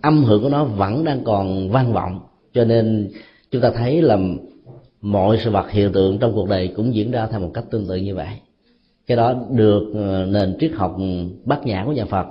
[0.00, 2.20] âm hưởng của nó vẫn đang còn vang vọng,
[2.54, 3.10] cho nên
[3.50, 4.18] chúng ta thấy là
[5.00, 7.86] mọi sự vật hiện tượng trong cuộc đời cũng diễn ra theo một cách tương
[7.86, 8.28] tự như vậy
[9.06, 10.96] cái đó được ờ, nền triết học
[11.44, 12.26] bát nhã của nhà phật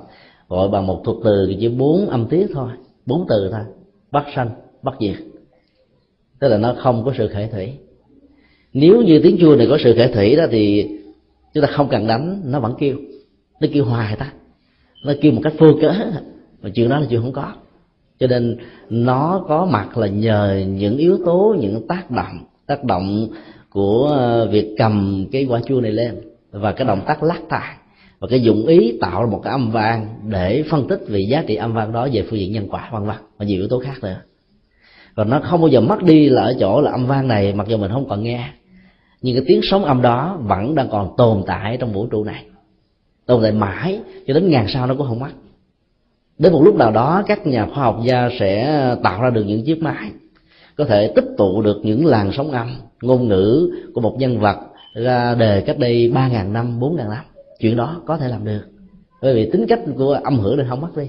[0.48, 2.70] gọi bằng một thuật từ chỉ bốn âm tiết thôi,
[3.06, 3.62] bốn từ thôi.
[4.12, 4.50] Bắt sanh
[4.82, 5.16] bắt diệt.
[6.40, 7.74] Tức là nó không có sự khởi thủy.
[8.74, 10.90] Nếu như tiếng chuông này có sự khởi thủy đó thì
[11.54, 12.98] chúng ta không cần đánh, nó vẫn kêu.
[13.62, 14.34] Nó kêu hoài ta.
[15.04, 15.94] Nó kêu một cách vô cớ.
[16.62, 17.54] Mà chuyện đó là chuyện không có.
[18.20, 18.58] Cho nên
[18.90, 23.28] nó có mặt là nhờ những yếu tố, những tác động tác động
[23.70, 26.22] của ờ, việc cầm cái quả chua này lên
[26.54, 27.76] và cái động tác lắc tay
[28.20, 31.44] và cái dụng ý tạo ra một cái âm vang để phân tích về giá
[31.48, 33.16] trị âm vang đó về phương diện nhân quả, vân vân.
[33.38, 34.18] Và nhiều yếu tố khác nữa.
[35.16, 37.68] Và nó không bao giờ mất đi là ở chỗ là âm vang này, mặc
[37.68, 38.50] dù mình không còn nghe.
[39.22, 42.46] Nhưng cái tiếng sóng âm đó vẫn đang còn tồn tại trong vũ trụ này.
[43.26, 45.32] Tồn tại mãi, cho đến ngàn sau nó cũng không mất.
[46.40, 49.64] Đến một lúc nào đó, các nhà khoa học gia sẽ tạo ra được những
[49.66, 50.12] chiếc máy.
[50.76, 54.58] Có thể tích tụ được những làn sóng âm, ngôn ngữ của một nhân vật
[54.94, 57.26] ra đề cách đây ba ngàn năm, bốn ngàn năm,
[57.60, 58.62] chuyện đó có thể làm được.
[59.22, 61.08] Bởi vì tính cách của âm hưởng này không mất đi.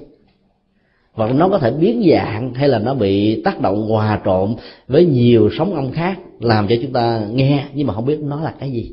[1.14, 4.55] Và nó có thể biến dạng hay là nó bị tác động, hòa trộn
[4.88, 8.40] với nhiều sóng âm khác làm cho chúng ta nghe nhưng mà không biết nó
[8.40, 8.92] là cái gì.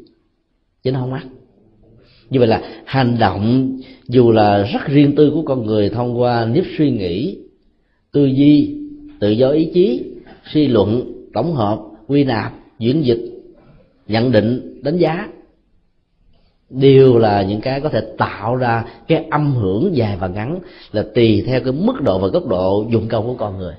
[0.84, 1.20] Chứ nó không mất
[2.30, 3.78] như vậy là hành động,
[4.08, 7.38] dù là rất riêng tư của con người thông qua nếp suy nghĩ,
[8.12, 8.78] tư duy,
[9.20, 10.04] tự do ý chí,
[10.54, 13.22] suy luận, tổng hợp, quy nạp, diễn dịch,
[14.08, 15.30] nhận định đánh giá.
[16.70, 20.60] Đều là những cái có thể tạo ra cái âm hưởng dài và ngắn
[20.92, 23.76] là tùy theo cái mức độ và góc độ dụng công của con người.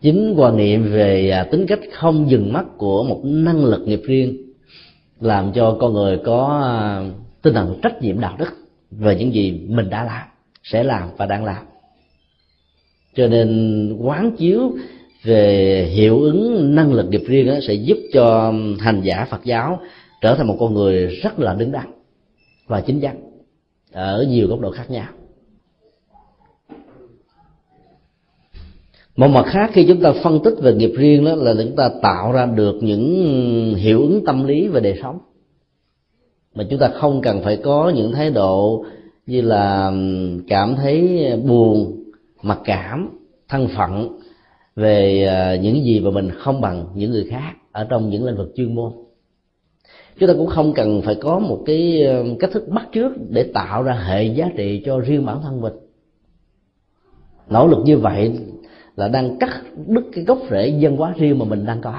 [0.00, 4.00] Chính quan niệm về à, tính cách không dừng mắt của một năng lực nghiệp
[4.04, 4.36] riêng
[5.20, 6.72] làm cho con người có à,
[7.42, 8.50] tinh thần trách nhiệm đạo đức
[8.90, 10.28] về những gì mình đã làm,
[10.62, 11.64] sẽ làm và đang làm.
[13.14, 14.72] Cho nên quán chiếu
[15.22, 19.80] về hiệu ứng năng lực nghiệp riêng đó, sẽ giúp cho hành giả Phật giáo
[20.20, 21.92] trở thành một con người rất là đứng đắn
[22.66, 23.20] và chính chắn
[23.92, 25.08] ở nhiều góc độ khác nhau.
[29.16, 31.90] Một mặt khác khi chúng ta phân tích về nghiệp riêng đó là chúng ta
[32.02, 35.18] tạo ra được những hiệu ứng tâm lý về đời sống.
[36.54, 38.84] Mà chúng ta không cần phải có những thái độ
[39.26, 39.92] như là
[40.48, 42.02] cảm thấy buồn
[42.42, 44.18] mặc cảm thân phận
[44.76, 48.36] về à, những gì mà mình không bằng những người khác ở trong những lĩnh
[48.36, 48.92] vực chuyên môn.
[50.18, 53.50] Chúng ta cũng không cần phải có một cái ờ, cách thức bắt trước để
[53.54, 55.72] tạo ra hệ giá trị cho riêng bản thân mình.
[57.48, 58.32] Nỗ lực như vậy
[58.96, 61.94] là đang cắt đứt cái gốc rễ dân hóa riêng mà mình đang có.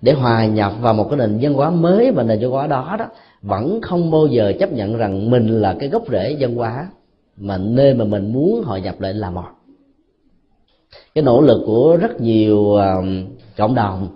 [0.00, 2.96] Để hòa nhập vào một cái nền dân hóa mới và nền dân hóa đó
[2.98, 3.06] đó,
[3.42, 6.88] vẫn không bao giờ chấp nhận rằng mình là cái gốc rễ dân hóa
[7.36, 9.55] mà nơi mà mình muốn hòa nhập lại là một
[11.14, 12.94] cái nỗ lực của rất nhiều à,
[13.56, 14.08] cộng đồng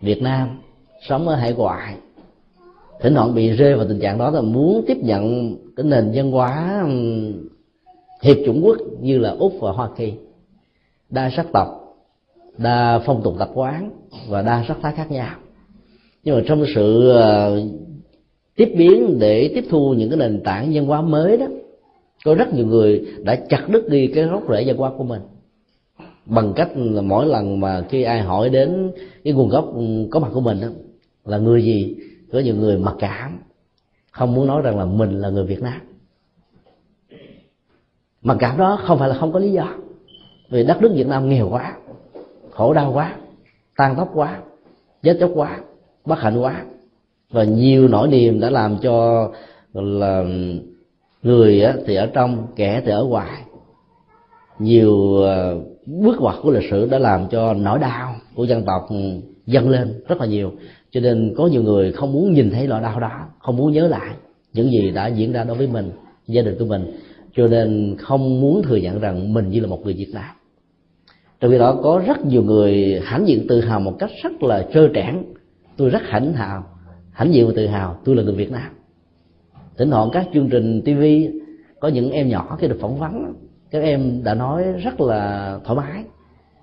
[0.00, 0.48] Việt Nam
[1.08, 1.96] sống ở hải ngoại,
[3.00, 6.30] thỉnh thoảng bị rơi vào tình trạng đó là muốn tiếp nhận cái nền văn
[6.30, 6.84] hóa
[8.22, 10.12] hiệp chủng quốc như là úc và hoa kỳ.
[11.10, 11.96] Đa sắc tộc,
[12.58, 13.90] đa phong tục tập quán
[14.28, 15.34] và đa sắc thái khác nhau.
[16.24, 17.50] Nhưng mà trong sự à,
[18.56, 21.46] tiếp biến để tiếp thu những cái nền tảng văn hóa mới đó,
[22.24, 25.20] có rất nhiều người đã chặt đứt đi cái gốc rễ văn hóa của mình
[26.26, 28.92] bằng cách là mỗi lần mà khi ai hỏi đến
[29.24, 30.68] cái nguồn gốc ừ, có mặt của mình đó,
[31.24, 31.96] là người gì?
[32.32, 33.38] Có nhiều người mặc cảm
[34.10, 35.80] không muốn nói rằng là mình là người Việt Nam.
[38.22, 39.74] Mặc cảm đó không phải là không có lý do.
[40.50, 41.76] Vì đất nước Việt Nam nghèo quá
[42.50, 43.16] khổ đau quá
[43.76, 44.40] tan tóc quá
[45.02, 45.58] chết chóc quá
[46.04, 46.64] bất hạnh quá.
[47.30, 49.28] Và nhiều nỗi niềm đã làm cho
[49.74, 50.24] là
[51.22, 53.42] người thì ở trong kẻ thì ở ngoài.
[54.58, 58.86] Nhiều ờ, bước ngoặt của lịch sử đã làm cho nỗi đau của dân tộc
[58.90, 58.96] ừ,
[59.46, 60.52] dâng lên rất là nhiều.
[60.90, 63.88] Cho nên có nhiều người không muốn nhìn thấy nỗi đau đó, không muốn nhớ
[63.88, 64.14] lại
[64.52, 65.90] những gì đã diễn ra đối với mình,
[66.26, 66.84] gia đình của mình.
[67.36, 70.34] Cho nên không muốn thừa nhận rằng mình như là một người việt nam.
[71.40, 74.66] Trong khi đó, có rất nhiều người hãnh diện tự hào một cách rất là
[74.74, 75.22] trơ trẽn.
[75.76, 76.64] Tôi rất hãnh hào,
[77.12, 78.72] hãnh diện và tự hào tôi là người việt nam.
[79.78, 81.02] Thỉnh thoảng các chương trình tv
[81.80, 83.34] có những em nhỏ khi được phỏng vấn
[83.72, 86.04] các em đã nói rất là thoải mái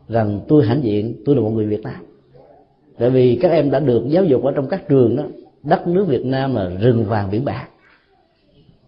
[0.10, 2.06] rằng tôi hãnh diện, tôi là một người việt nam.
[3.00, 5.24] Tại vì các em đã được giáo dục ở trong các trường đó,
[5.63, 7.67] đất nước việt nam là rừng vàng biển bạc.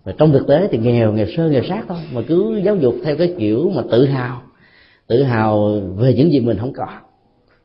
[0.03, 2.95] Và trong thực tế thì nghèo nghèo sơ, nghèo sát thôi, mà cứ giáo dục
[3.03, 4.41] theo cái kiểu mà tự hào
[5.07, 6.87] tự hào về những gì mình không có,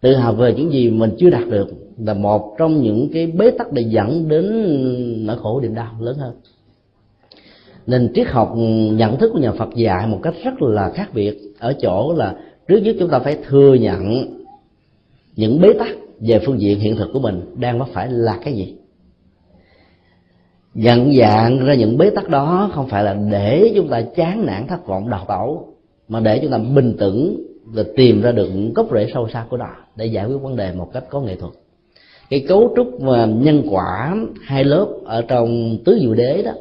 [0.00, 3.50] tự hào về những gì mình chưa đạt được là một trong những cái bế
[3.50, 4.46] tắc để dẫn đến
[5.26, 6.34] nỗi khổ niềm đau lớn hơn
[7.86, 8.60] nên triết học ừ,
[8.92, 11.38] nhận thức của nhà Phật dạy một cách rất là khác biệt.
[11.58, 12.34] Ở chỗ là
[12.68, 14.26] trước nhất chúng ta phải thừa nhận
[15.36, 15.88] những bế tắc
[16.20, 18.76] về phương diện hiện thực của mình đang mắc phải là cái gì.
[20.74, 24.66] Nhận dạng ra những bế tắc đó không phải là để chúng ta chán nản,
[24.66, 25.68] thất vọng, đào tẩu,
[26.08, 29.56] mà để chúng ta bình tĩnh và tìm ra được gốc rễ sâu xa của
[29.56, 31.52] nó để giải quyết vấn đề một cách có nghệ thuật.
[32.30, 36.52] Cái cấu trúc và nhân quả hai lớp ở trong tứ diệu đế đó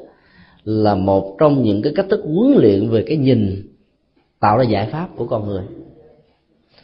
[0.65, 3.63] là một trong những cái cách thức huấn luyện về cái nhìn
[4.39, 5.63] tạo ra giải pháp của con người.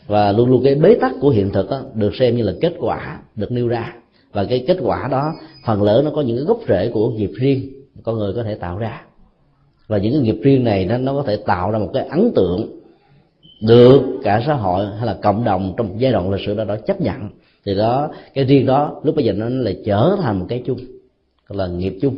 [0.08, 2.74] Và luôn luôn cái bế tắc của hiện thực đó, được xem như là kết
[2.80, 3.96] quả được nêu ra.
[4.32, 5.34] Và cái kết quả đó
[5.66, 7.70] phần lớn nó có những cái gốc rễ của nghiệp riêng
[8.04, 9.02] con người có thể tạo ra.
[9.88, 12.32] Và những cái nghiệp riêng này nó nó có thể tạo ra một cái ấn
[12.36, 12.80] tượng
[13.62, 16.64] được cả xã hội hay là cộng đồng trong một giai đoạn lịch sử đó
[16.64, 17.30] đó chấp nhận.
[17.66, 20.80] Thì đó cái riêng đó lúc bây giờ nó lại trở thành một cái chung
[21.50, 22.16] là nghiệp chung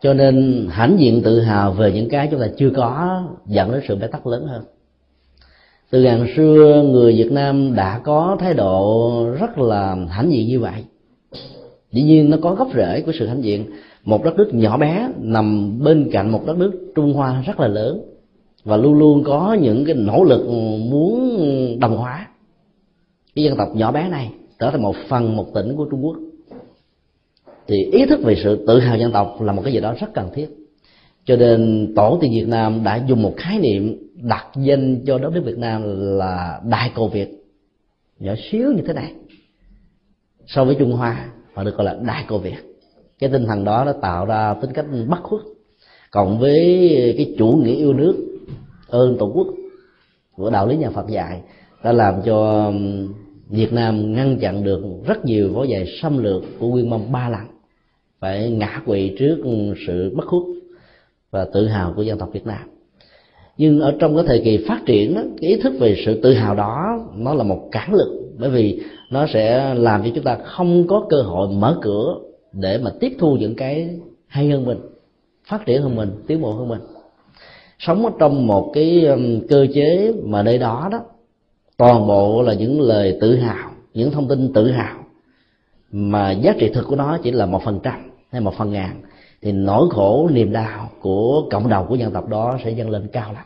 [0.00, 3.80] cho nên hãnh diện tự hào về những cái chúng ta chưa có dẫn đến
[3.88, 4.62] sự bế tắc lớn hơn.
[5.90, 10.60] Từ ngàn xưa, người việt nam đã có thái độ rất là hãnh diện như
[10.60, 10.84] vậy.
[11.92, 13.66] Dĩ nhiên nó có gốc rễ của sự hãnh diện.
[14.04, 17.68] Một đất nước nhỏ bé nằm bên cạnh một đất nước trung hoa rất là
[17.68, 18.02] lớn
[18.64, 20.46] và luôn luôn có những cái nỗ lực
[20.90, 21.40] muốn
[21.80, 22.28] đồng hóa.
[23.34, 26.16] Cái dân tộc nhỏ bé này trở thành một phần, một tỉnh của trung quốc
[27.68, 30.06] thì ý thức về sự tự hào dân tộc là một cái gì đó rất
[30.14, 30.48] cần thiết.
[31.24, 35.32] Cho nên tổ tiên việt nam đã dùng một khái niệm đặt danh cho đất
[35.34, 35.82] nước việt nam
[36.18, 37.28] là đại cầu việt.
[38.18, 39.12] Nhỏ xíu như thế này.
[40.46, 42.56] So với trung hoa, họ được gọi là đại cầu việt.
[43.18, 45.40] Cái tinh thần đó nó tạo ra tính cách bất khuất.
[46.10, 48.38] Còn với cái chủ nghĩa yêu nước,
[48.88, 49.46] ơn tổ quốc
[50.36, 51.40] của đạo lý nhà phật dạy,
[51.84, 52.72] đã làm cho
[53.48, 57.28] việt nam ngăn chặn được rất nhiều vó giày xâm lược của nguyên mông ba
[57.28, 57.55] lần
[58.26, 59.38] phải ngã quỵ trước
[59.86, 60.42] sự bất khuất
[61.30, 62.68] và tự hào của dân tộc việt nam.
[63.58, 66.32] Nhưng ở trong cái thời kỳ phát triển đó, cái ý thức về sự tự
[66.32, 70.38] hào đó nó là một cản lực bởi vì nó sẽ làm cho chúng ta
[70.44, 72.14] không có cơ hội mở cửa
[72.52, 73.88] để mà tiếp thu những cái
[74.26, 74.78] hay hơn mình
[75.44, 76.80] phát triển hơn mình tiến bộ hơn mình.
[77.78, 81.00] Sống ở trong một cái um, cơ chế mà nơi đó đó
[81.76, 84.96] toàn bộ là những lời tự hào những thông tin tự hào
[85.90, 89.02] mà giá trị thực của nó chỉ là một phần trăm hay một phần ngàn,
[89.42, 93.08] thì nỗi khổ, niềm đau của cộng đồng của dân tộc đó sẽ dâng lên
[93.12, 93.44] cao lắm.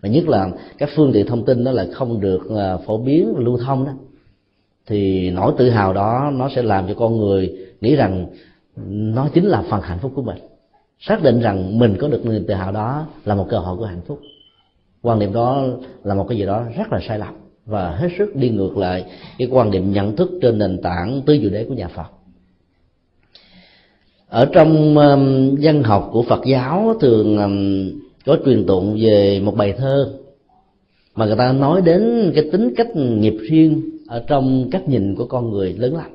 [0.00, 3.34] Và nhất là các phương tiện thông tin đó là không được ờ, phổ biến,
[3.36, 3.92] lưu thông đó,
[4.86, 8.26] thì nỗi tự hào đó nó sẽ làm cho con người nghĩ rằng
[8.88, 10.38] nó chính là phần hạnh phúc của mình.
[11.00, 13.84] Xác định rằng mình có được niềm tự hào đó là một cơ hội của
[13.84, 14.20] hạnh phúc.
[15.02, 15.64] Quan niệm đó
[16.04, 17.34] là một cái gì đó rất là sai lầm
[17.66, 19.04] và hết sức đi ngược lại
[19.38, 22.13] cái quan niệm nhận thức trên nền tảng tứ diệu đế của nhà Phật
[24.34, 27.90] ở trong um, văn học của Phật giáo thường um,
[28.26, 30.12] có truyền tụng về một bài thơ
[31.14, 35.24] mà người ta nói đến cái tính cách nghiệp riêng ở trong cách nhìn của
[35.26, 36.10] con người lớn lắm.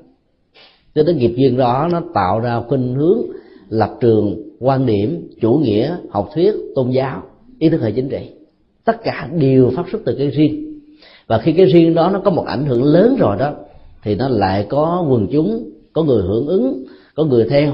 [0.96, 3.22] Cho đến nghiệp duyên đó nó tạo ra khuynh hướng
[3.70, 7.24] lập trường quan điểm chủ nghĩa học thuyết tôn giáo
[7.60, 8.30] ý thức hệ chính trị.
[8.86, 10.80] Tất cả đều phát xuất từ cái riêng.
[11.28, 13.54] Và khi cái riêng đó nó có một ảnh hưởng lớn rồi đó
[14.04, 16.84] thì nó lại có quần chúng có người hưởng ứng
[17.16, 17.74] có người theo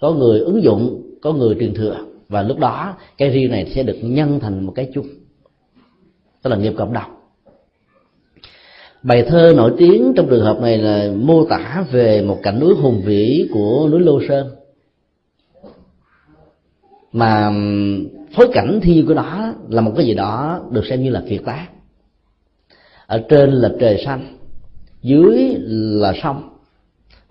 [0.00, 1.96] có người ứng dụng, có người truyền thừa.
[2.28, 5.06] Và lúc đó, cái riêng này sẽ được nhân thành một cái chung.
[6.42, 7.10] Tức là nghiệp cộng đồng.
[9.02, 12.74] Bài thơ nổi tiếng trong trường hợp này là mô tả về một cảnh núi
[12.74, 14.48] hùng vĩ của núi lô sơn.
[17.12, 17.52] Mà
[18.32, 21.40] phối cảnh thi của nó là một cái gì đó được xem như là kiệt
[21.44, 21.68] tác
[23.06, 24.38] ở trên là trời xanh,
[25.02, 26.53] dưới là sông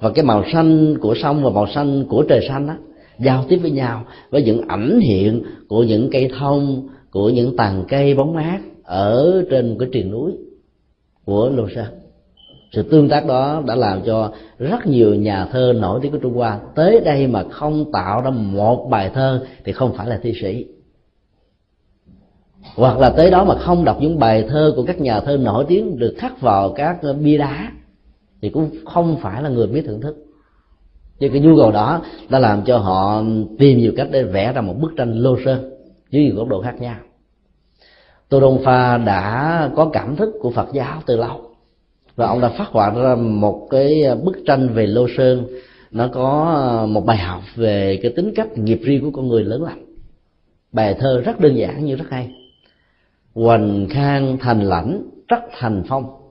[0.04, 2.74] và cái màu xanh của sông và màu xanh của trời xanh đó
[3.20, 7.84] giao tiếp với nhau với những ảnh hiện của những cây thông, của những tàn
[7.88, 10.32] cây bóng mát ở trên một cái triền núi
[11.26, 11.86] của lô sơn.
[12.72, 16.34] Sự tương tác đó đã làm cho rất nhiều nhà thơ nổi tiếng của trung
[16.34, 20.34] hoa tới đây mà không tạo ra một bài thơ thì không phải là thi
[20.42, 20.66] sĩ.
[22.76, 25.66] Hoặc là tới đó mà không đọc những bài thơ của các nhà thơ nổi
[25.68, 27.72] tiếng được khắc vào các bia đá
[28.44, 30.16] thì cũng không phải là người biết thưởng thức.
[31.20, 33.24] Cho cái nhu cầu đó đã làm cho họ
[33.60, 35.72] tìm nhiều cách để vẽ ra một bức tranh lô sơn
[36.10, 36.96] dưới nhiều góc độ khác nhau.
[38.30, 41.42] Tô đông pha đã có cảm thức của phật giáo từ lâu
[42.16, 45.48] và ông đã phát họa ra một cái bức tranh về lô sơn
[45.92, 49.64] nó có một bài học về cái tính cách nghiệp riêng của con người lớn
[49.64, 49.86] lắm
[50.72, 52.32] bài thơ rất đơn giản nhưng rất hay.
[53.36, 56.23] Hoành khang thành lãnh, trắc thành phong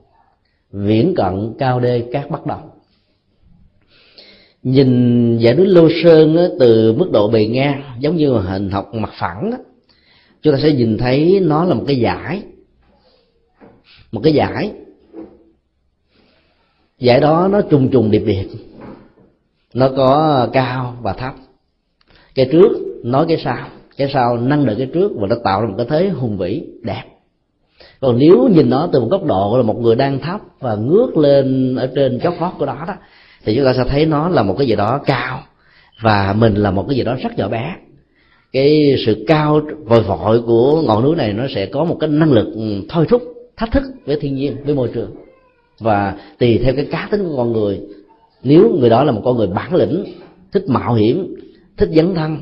[0.73, 2.59] viễn cận cao đê các bắt đầu
[4.63, 8.95] nhìn giải núi lô sơn á, từ mức độ bề ngang giống như hình học
[8.95, 9.53] mặt phẳng
[10.43, 12.43] chúng ta sẽ nhìn thấy nó là một cái giải.
[14.13, 14.73] Một cái giải.
[16.99, 18.49] Giải đó nó trùng trùng điệp điệp.
[19.75, 21.35] Nó có cao và thấp.
[22.35, 22.69] Cái trước
[23.05, 23.69] nói cái sau.
[23.97, 26.65] Cái sau nâng đỡ cái trước và nó tạo ra một cái thế hùng vĩ
[26.83, 27.05] đẹp
[28.01, 31.17] còn nếu nhìn nó từ một góc độ là một người đang thấp và ngước
[31.17, 32.95] lên ở trên chót vót của đó đó,
[33.45, 35.43] thì chúng ta sẽ thấy nó là một cái gì đó cao
[36.03, 37.77] và mình là một cái gì đó rất nhỏ bé.
[38.53, 42.33] Cái sự cao vội vội của ngọn núi này nó sẽ có một cái năng
[42.33, 43.23] lực ừ, thôi thúc,
[43.57, 45.11] thách thức với thiên nhiên, với môi trường.
[45.81, 47.81] Và tùy theo cái cá tính của con người,
[48.43, 50.05] nếu người đó là một con người bản lĩnh,
[50.53, 51.35] thích mạo hiểm,
[51.77, 52.39] thích dấn thân,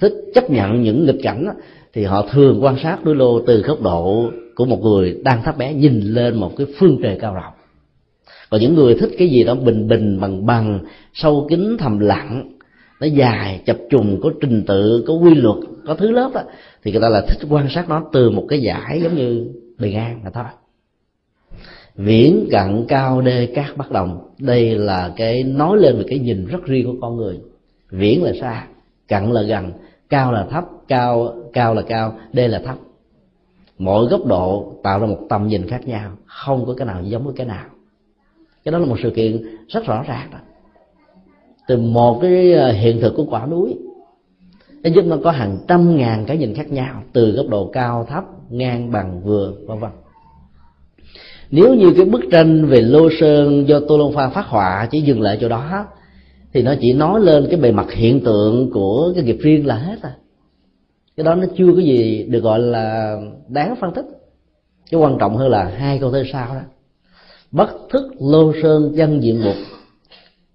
[0.00, 1.46] thích chấp nhận những nghịch cảnh
[1.92, 5.58] thì họ thường quan sát núi lô từ góc độ của một người đang thấp
[5.58, 7.52] bé nhìn lên một cái phương trời cao rộng.
[8.50, 10.80] Còn những người thích cái gì đó bình bình bằng bằng
[11.14, 12.52] sâu kín thầm lặng
[13.00, 16.42] nó dài chập trùng có trình tự có quy luật có thứ lớp đó,
[16.82, 19.46] thì người ta là thích quan sát nó từ một cái giải giống như
[19.78, 20.44] bề ngang là thôi.
[21.96, 24.18] Viễn cận cao đê cát bất đồng.
[24.38, 27.38] Đây là cái nói lên về cái nhìn rất riêng của con người.
[27.90, 28.66] Viễn là xa
[29.08, 29.72] cận là gần
[30.12, 32.76] cao là thấp, cao cao là cao đê là thấp.
[33.78, 37.24] Mỗi góc độ tạo ra một tầm nhìn khác nhau, không có cái nào giống
[37.24, 37.64] với cái nào.
[38.64, 40.38] Cái đó là một sự kiện rất rõ ràng đó.
[41.66, 43.78] Từ một cái ờ, hiện thực của quả núi
[44.82, 48.06] nó giúp nó có hàng trăm ngàn cái nhìn khác nhau, từ góc độ cao,
[48.10, 49.90] thấp, ngang, bằng, vừa, vân vân.
[51.50, 55.00] Nếu như cái bức tranh về lô sơn do tô lông pha phát họa chỉ
[55.00, 55.86] dừng lại chỗ đó
[56.52, 59.74] thì nó chỉ nói lên cái bề mặt hiện tượng của cái nghiệp riêng là
[59.74, 60.16] hết à.
[61.16, 63.16] Cái đó nó chưa có gì được gọi là
[63.48, 64.04] đáng phân tích.
[64.90, 66.60] Cái quan trọng hơn là hai câu thơ sau đó.
[67.50, 69.54] Bất thức lô sơn chân diện mục,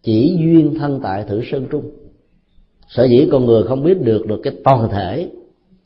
[0.04, 1.92] chỉ duyên thân tại thử sơn trung.
[2.88, 5.30] Sở dĩ con người không biết được được cái toàn thể,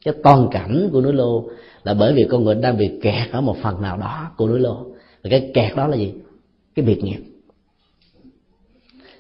[0.06, 1.44] cái toàn cảnh của núi lô
[1.84, 4.60] là bởi vì con người đang bị kẹt ở một phần nào đó của núi
[4.60, 4.86] lô.
[5.24, 6.14] Và cái kẹt đó là gì?
[6.76, 7.31] Cái biệt nghiệp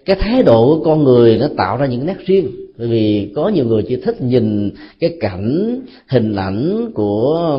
[0.05, 2.47] cái thái độ của con người nó tạo ra những nét riêng.
[2.77, 7.57] Bởi vì có nhiều người chỉ thích nhìn cái cảnh, hình ảnh của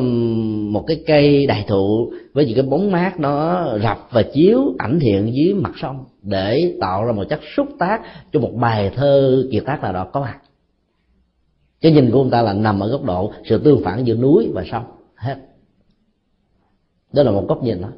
[0.71, 4.99] một cái cây đại thụ với những cái bóng mát nó rập và chiếu ảnh
[4.99, 8.01] hiện dưới mặt sông để tạo ra một chất xúc tác
[8.33, 10.37] cho một bài thơ, kiệt tác nào đó có mặt.
[11.81, 14.49] Cái nhìn của ông ta là nằm ở góc độ sự tương phản giữa núi
[14.53, 14.83] và sông,
[15.15, 15.35] hết.
[17.13, 17.89] Đó là một góc nhìn đó.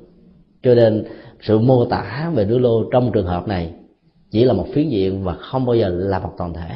[0.64, 1.06] Cho nên
[1.42, 3.74] sự mô tả về núi lô trong trường hợp này
[4.32, 6.70] chỉ là một phiến diện và không bao giờ là một toàn thể.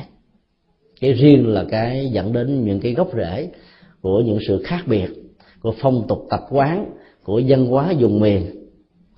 [1.02, 3.50] Cái riêng là cái dẫn đến những cái gốc rễ
[4.02, 5.10] của những sự khác biệt,
[5.62, 6.86] của phong tục tập quán,
[7.24, 8.46] của văn hóa dùng miền,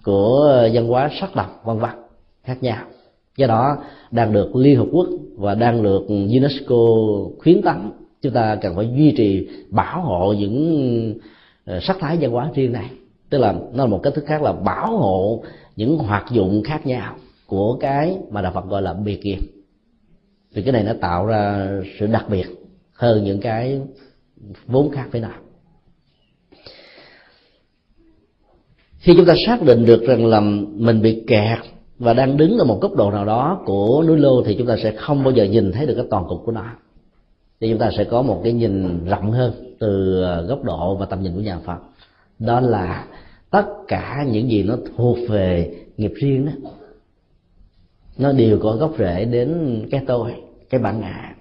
[0.04, 1.92] của văn hóa sắc tộc vân vân,
[2.44, 2.86] khác nhau.
[3.38, 3.78] Do đó,
[4.12, 5.08] đang được liên hợp quốc
[5.38, 6.76] và đang được unesco
[7.40, 11.16] khuyến tấn, chúng ta cần phải duy trì, bảo hộ những
[11.66, 12.90] ờ, sắc thái văn hóa riêng này.
[13.30, 15.44] Tức là nó là một cách thức khác là bảo hộ
[15.76, 17.16] những hoạt dụng khác nhau
[17.52, 19.40] của cái mà đạo phật gọi là biệt nghiệp.
[20.54, 22.46] Vì cái này nó tạo ra sự đặc biệt
[22.94, 23.82] hơn những cái
[24.68, 25.40] vốn khác thế nào
[29.00, 30.40] khi chúng ta xác định được rằng là
[30.76, 31.60] mình bị kẹt
[32.00, 34.76] và đang đứng ở một góc độ nào đó của núi lô thì chúng ta
[34.84, 36.66] sẽ không bao giờ nhìn thấy được cái toàn cục của nó
[37.62, 41.06] thì chúng ta sẽ có một cái nhìn rộng hơn từ ờ, góc độ và
[41.06, 41.78] tầm nhìn của nhà Phật.
[42.40, 43.06] Đó là
[43.52, 46.52] tất cả những gì nó thuộc về nghiệp riêng đó
[48.18, 50.34] nó đều có gốc rễ đến cái tôi,
[50.70, 51.36] cái bản ngã.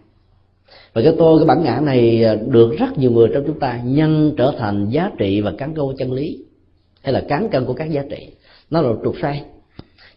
[0.92, 3.80] Và cái tôi, cái bản ngã này à, được rất nhiều người trong chúng ta
[3.84, 6.44] nhân trở thành giá trị và cán câu chân lý,
[7.02, 8.28] hay là cán cân của các giá trị.
[8.70, 9.44] Nó là trục sai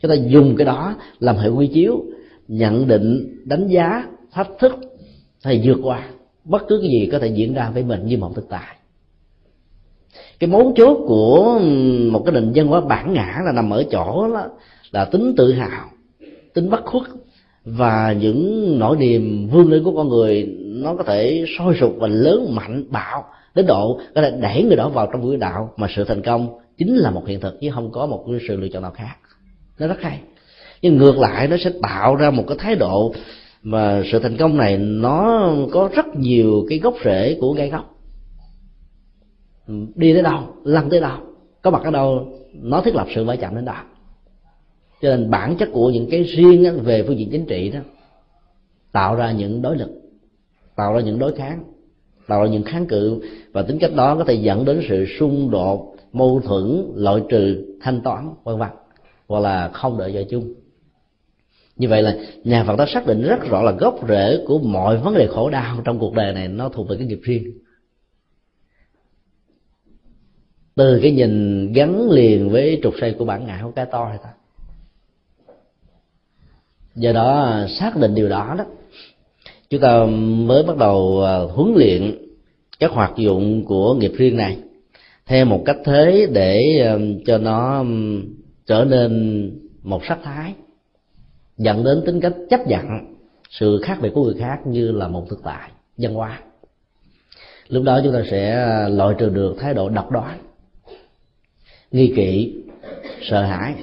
[0.02, 2.04] chúng ta dùng cái đó làm hệ quy chiếu,
[2.48, 4.76] nhận định, đánh giá, thách thức,
[5.44, 6.08] hay vượt qua
[6.46, 8.76] bất cứ cái gì có thể diễn ra với mình như một thực tại.
[10.40, 11.60] Cái mấu chốt của
[12.12, 14.48] một cái định dân hóa bản ngã là nằm ở chỗ đó,
[14.92, 15.90] là tính tự hào
[16.54, 17.04] tính bất khuất
[17.66, 22.08] và những nỗi niềm vươn lên của con người, nó có thể sôi sục và
[22.08, 23.24] lớn mạnh bạo
[23.56, 25.74] đến độ có thể đẩy người đó vào trong quỹ đạo.
[25.78, 28.68] Mà sự thành công chính là một hiện thực, chứ không có một sự lựa
[28.68, 29.16] chọn nào khác.
[29.80, 30.20] Nó rất hay.
[30.82, 33.14] Nhưng ngược lại, nó sẽ tạo ra một cái thái độ
[33.64, 37.96] mà sự thành công này nó có rất nhiều cái gốc rễ của gai góc.
[39.96, 41.18] Đi tới đâu, lăn tới đâu,
[41.62, 43.84] có mặt ở đâu, nó thiết lập sự va chạm đến đó
[45.04, 47.80] cho nên bản chất của những cái riêng về phương diện chính trị đó,
[48.92, 49.90] tạo ra những đối lực
[50.76, 51.64] tạo ra những đối kháng,
[52.28, 53.22] tạo ra những kháng cự.
[53.52, 57.76] Và tính cách đó có thể dẫn đến sự xung đột, mâu thuẫn, loại trừ,
[57.82, 58.70] thanh toán, vân vân,
[59.28, 60.54] hoặc là không đợi giờ chung.
[61.76, 64.98] Như vậy là nhà Phật đã xác định rất rõ là gốc rễ của mọi
[64.98, 67.44] vấn đề khổ đau trong cuộc đời này nó thuộc về cái nghiệp riêng.
[70.76, 74.18] Từ cái nhìn gắn liền với trục xây của bản ngã của cái to này
[74.24, 74.30] ta?
[76.96, 78.66] Do đó, xác định điều đó đó,
[79.70, 80.06] chúng ta
[80.46, 82.18] mới bắt đầu à, huấn luyện
[82.80, 84.58] các hoạt dụng của nghiệp riêng này
[85.26, 87.86] theo một cách thế để à, cho nó
[88.66, 89.52] trở nên
[89.84, 90.54] một sắc thái,
[91.58, 92.86] dẫn đến tính cách chấp nhận
[93.50, 96.40] sự khác biệt của người khác như là một thực tại, văn hóa.
[97.68, 100.40] Lúc đó chúng ta sẽ à, loại trừ được thái độ độc đoán,
[101.92, 102.56] nghi kỵ,
[103.22, 103.74] sợ hãi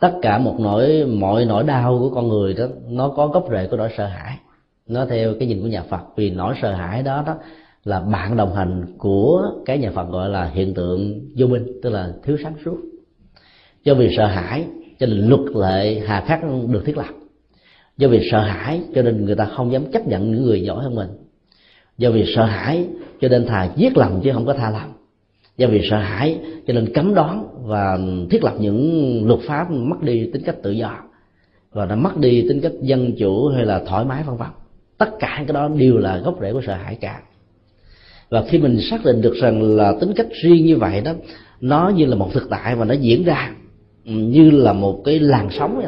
[0.00, 3.66] tất cả một nỗi, mọi nỗi đau của con người đó, nó có gốc rễ
[3.70, 4.38] của nỗi sợ hãi.
[4.88, 7.36] Nó theo cái nhìn của nhà Phật, vì nỗi sợ hãi đó đó
[7.84, 11.90] là bạn đồng hành của cái nhà Phật gọi là hiện tượng vô minh, tức
[11.90, 12.76] là thiếu sáng suốt.
[13.84, 14.66] Do vì sợ hãi,
[14.98, 17.14] cho nên luật lệ hà khắc được thiết lập.
[17.96, 20.84] Do vì sợ hãi, cho nên người ta không dám chấp nhận những người giỏi
[20.84, 21.08] hơn mình.
[21.98, 22.86] Do vì sợ hãi,
[23.20, 24.92] cho nên thà giết lầm chứ không có tha lầm
[25.56, 27.98] do vì sợ hãi, cho nên cấm đoán và
[28.30, 30.98] thiết lập những luật pháp mất đi tính cách tự do.
[31.72, 34.48] Và nó mất đi tính cách dân chủ hay là thoải mái, vân vân.
[34.98, 37.20] Tất cả cái đó đều là gốc rễ của sợ hãi cả.
[38.28, 41.12] Và khi mình xác định được rằng là tính cách riêng như vậy đó,
[41.60, 43.54] nó như là một thực tại và nó diễn ra
[44.04, 45.86] ừ, như là một cái làn sóng vậy.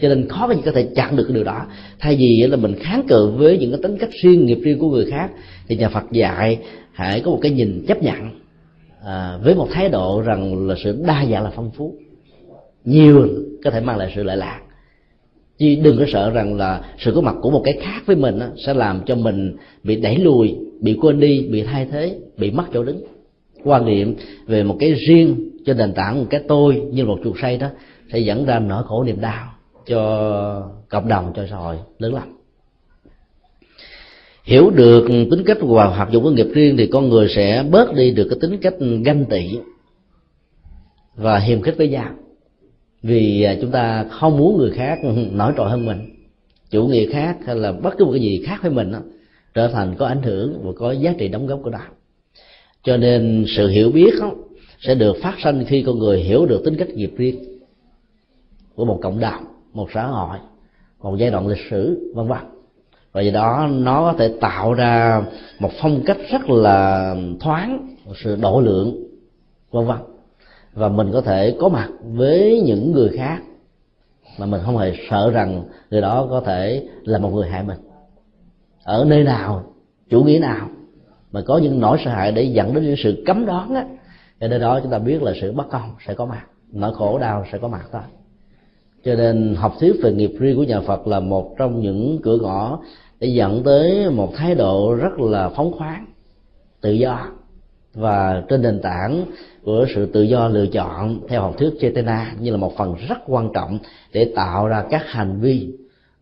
[0.00, 1.66] Cho nên khó có thể chặn được điều đó.
[1.98, 4.90] Thay vì là mình kháng cự với những cái tính cách riêng, nghiệp riêng của
[4.90, 5.30] người khác,
[5.68, 6.58] thì nhà Phật dạy
[6.92, 8.30] hãy có một cái nhìn chấp nhận
[9.06, 11.94] à, với một thái độ rằng là sự đa dạng là phong phú.
[12.84, 13.28] Nhiều
[13.64, 14.60] có thể mang lại sự lợi lạc.
[15.58, 18.38] Chứ đừng có sợ rằng là sự có mặt của một cái khác với mình
[18.38, 22.50] đó, sẽ làm cho mình bị đẩy lùi bị quên đi bị thay thế bị
[22.50, 23.04] mất chỗ đứng.
[23.64, 27.36] Quan niệm về một cái riêng cho nền tảng một cái tôi như một chuột
[27.42, 27.68] say đó
[28.12, 29.46] sẽ dẫn ra nỗi khổ niềm đau
[29.86, 32.35] cho cộng đồng cho xã hội lớn lắm
[34.46, 37.94] hiểu được tính cách và hoạt dụng của nghiệp riêng thì con người sẽ bớt
[37.94, 38.74] đi được cái tính cách
[39.04, 39.58] ganh tị
[41.16, 42.10] và hiềm khích với nhau.
[43.02, 44.98] Vì à, chúng ta không muốn người khác
[45.32, 45.98] nổi trội hơn mình.
[46.70, 48.98] Chủ nghĩa khác hay là bất cứ một cái gì khác với mình đó,
[49.54, 51.80] trở thành có ảnh hưởng và có giá trị đóng góp của nó.
[52.82, 54.32] Cho nên sự hiểu biết đó,
[54.80, 57.42] sẽ được phát sinh khi con người hiểu được tính cách nghiệp riêng
[58.74, 60.38] của một cộng đồng một xã hội
[61.02, 62.55] một giai đoạn lịch sử vân vân
[63.16, 65.22] và do đó nó có thể tạo ra
[65.58, 68.96] một phong cách rất là thoáng, một sự độ lượng,
[69.70, 69.96] vân vân.
[70.72, 73.42] Và mình có thể có mặt với những người khác
[74.38, 77.78] mà mình không hề sợ rằng người đó có thể là một người hại mình.
[78.84, 79.62] Ở nơi nào,
[80.10, 80.68] chủ nghĩa nào
[81.32, 83.86] mà có những nỗi sợ hãi để dẫn đến những sự cấm đoán á,
[84.40, 87.18] thì nơi đó chúng ta biết là sự bất công sẽ có mặt, nỗi khổ
[87.18, 88.02] đau sẽ có mặt thôi.
[89.04, 92.38] Cho nên học thuyết về nghiệp riêng của nhà Phật là một trong những cửa
[92.42, 92.78] ngõ
[93.20, 96.06] để dẫn tới một thái độ rất là phóng khoáng,
[96.80, 97.28] tự do.
[97.94, 99.24] Và trên nền tảng
[99.64, 103.18] của sự tự do lựa chọn theo học thuyết Chetana như là một phần rất
[103.26, 103.78] quan trọng
[104.12, 105.72] để tạo ra các hành vi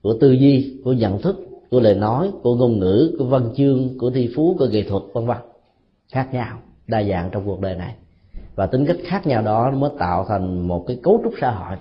[0.03, 1.37] của tư duy, của nhận thức,
[1.71, 5.03] của lời nói, của ngôn ngữ, của văn chương, của thi phú, của nghệ thuật,
[5.13, 5.37] vân vân.
[6.13, 7.95] Khác nhau, đa dạng trong cuộc đời này.
[8.55, 11.77] Và tính cách khác nhau đó mới tạo thành một cái cấu trúc xã hội.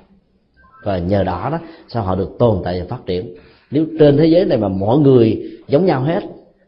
[0.83, 3.35] Và nhờ đó đó, xã hội được tồn tại và phát triển
[3.73, 6.23] nếu trên thế giới này mà mọi người giống nhau hết,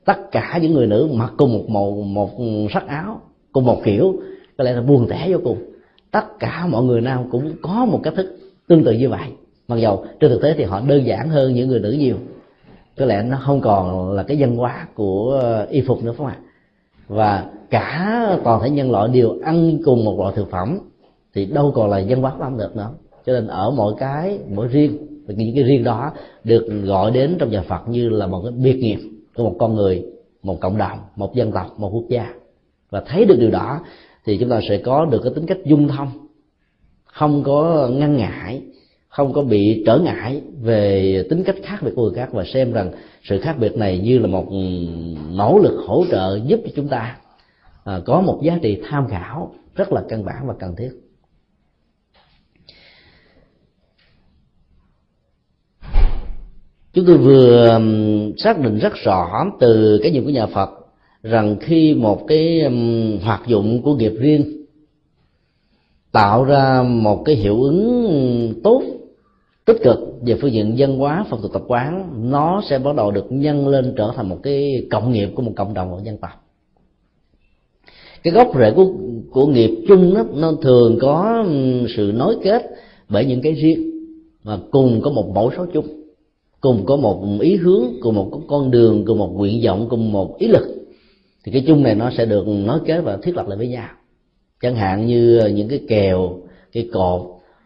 [0.06, 2.30] tất cả những người nữ mặc cùng một màu, một
[2.74, 4.16] sắc áo, cùng một kiểu,
[4.58, 5.58] có lẽ là buồn tẻ vô cùng.
[6.12, 8.38] Tất cả mọi người nam cũng có một cách thức
[8.68, 9.28] tương tự như vậy.
[9.68, 12.16] Mặc dầu trên thực tế thì họ đơn giản hơn những người nữ nhiều.
[12.98, 16.28] Có lẽ nó không còn là cái văn hóa của y phục nữa phải không
[16.28, 16.38] ạ?
[17.08, 20.80] Và cả toàn thể nhân loại đều ăn cùng một loại thực phẩm
[21.34, 22.90] thì đâu còn là dân hóa của âm được nữa.
[23.26, 26.12] Cho nên ở mỗi cái, mỗi riêng và những cái riêng đó
[26.44, 29.00] được gọi đến trong nhà Phật như là một cái biệt nghiệp
[29.36, 30.04] của một con người,
[30.44, 32.34] một cộng đồng, một dân tộc, một quốc gia.
[32.90, 33.80] Và thấy được điều đó
[34.26, 36.10] thì chúng ta sẽ có được cái tính cách dung thông,
[37.06, 38.62] không có ngăn ngại,
[39.10, 42.74] không có bị trở ngại về tính cách khác biệt của người khác và xem
[42.74, 42.92] rằng
[43.24, 44.46] sự khác biệt này như là một
[45.32, 47.18] nỗ lực hỗ trợ giúp cho chúng ta
[47.84, 50.90] à, có một giá trị tham khảo rất là căn bản và cần thiết.
[56.96, 57.80] Chúng tôi vừa
[58.38, 60.70] xác định rất rõ từ cái nhìn của nhà Phật
[61.24, 62.70] rằng khi một cái
[63.24, 64.66] hoạt dụng của nghiệp riêng
[66.12, 68.82] tạo ra một cái hiệu ứng tốt
[69.66, 73.12] tích cực về phương diện dân hóa phong tục tập quán nó sẽ bắt đầu
[73.12, 76.18] được nhân lên trở thành một cái cộng nghiệp của một cộng đồng một dân
[76.18, 76.32] tộc.
[78.24, 78.94] Cái gốc rễ của
[79.32, 81.46] của nghiệp chung đó, nó thường có
[81.98, 82.62] sự nối kết
[83.10, 83.92] bởi những cái riêng
[84.44, 85.95] mà cùng có một mẫu số chung
[86.66, 90.38] cùng có một ý hướng, cùng một con đường, cùng một nguyện vọng, cùng một
[90.38, 90.68] ý lực,
[91.44, 93.88] thì cái chung này nó sẽ được nối kết và thiết lập lại với nhau.
[94.62, 96.40] Chẳng hạn như những cái kèo,
[96.74, 97.22] cái cột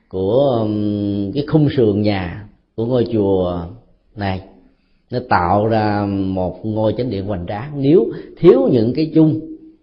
[0.09, 3.65] của um, cái khung sườn nhà của ngôi chùa
[4.15, 4.41] này,
[5.11, 7.81] nó tạo ra một ngôi chánh điện hoành tráng.
[7.81, 8.05] Nếu
[8.37, 9.39] thiếu những cái chung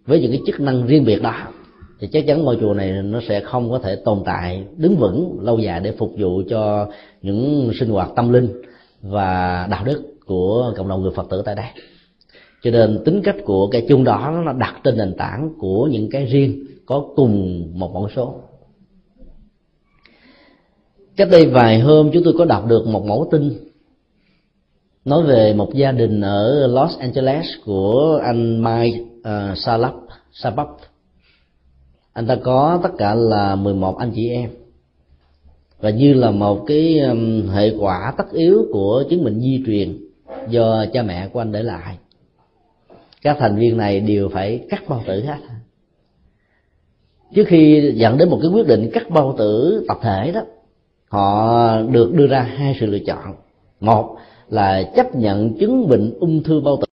[0.06, 1.34] với những cái chức năng riêng biệt đó,
[2.00, 5.38] thì chắc chắn ngôi chùa này nó sẽ không có thể tồn tại, đứng vững
[5.42, 6.88] lâu dài để phục vụ cho
[7.22, 8.48] những sinh hoạt tâm linh
[9.02, 11.66] và đạo đức của cộng đồng người phật tử tại đây.
[12.62, 16.10] Cho nên tính cách của cái chung đó nó đặt trên nền tảng của những
[16.10, 18.34] cái riêng có cùng một mẫu số.
[21.16, 23.52] Cách đây vài hôm chúng tôi có đọc được một mẫu tin
[25.04, 29.94] nói về một gia đình ở Los Angeles của anh Mike ờ, uh, Salap
[30.32, 30.68] Sabap
[32.16, 34.50] anh ta có tất cả là 11 anh chị em
[35.80, 39.98] và như là một cái um, hệ quả tất yếu của chứng bệnh di truyền
[40.48, 41.98] do cha mẹ của anh để lại.
[43.22, 45.38] Các thành viên này đều phải cắt bao tử hết.
[47.34, 50.40] Trước khi dẫn đến một cái quyết định cắt bao tử tập thể đó,
[51.08, 53.34] họ được đưa ra hai sự lựa chọn.
[53.80, 54.16] Một
[54.48, 56.86] là chấp nhận chứng bệnh ung thư bao tử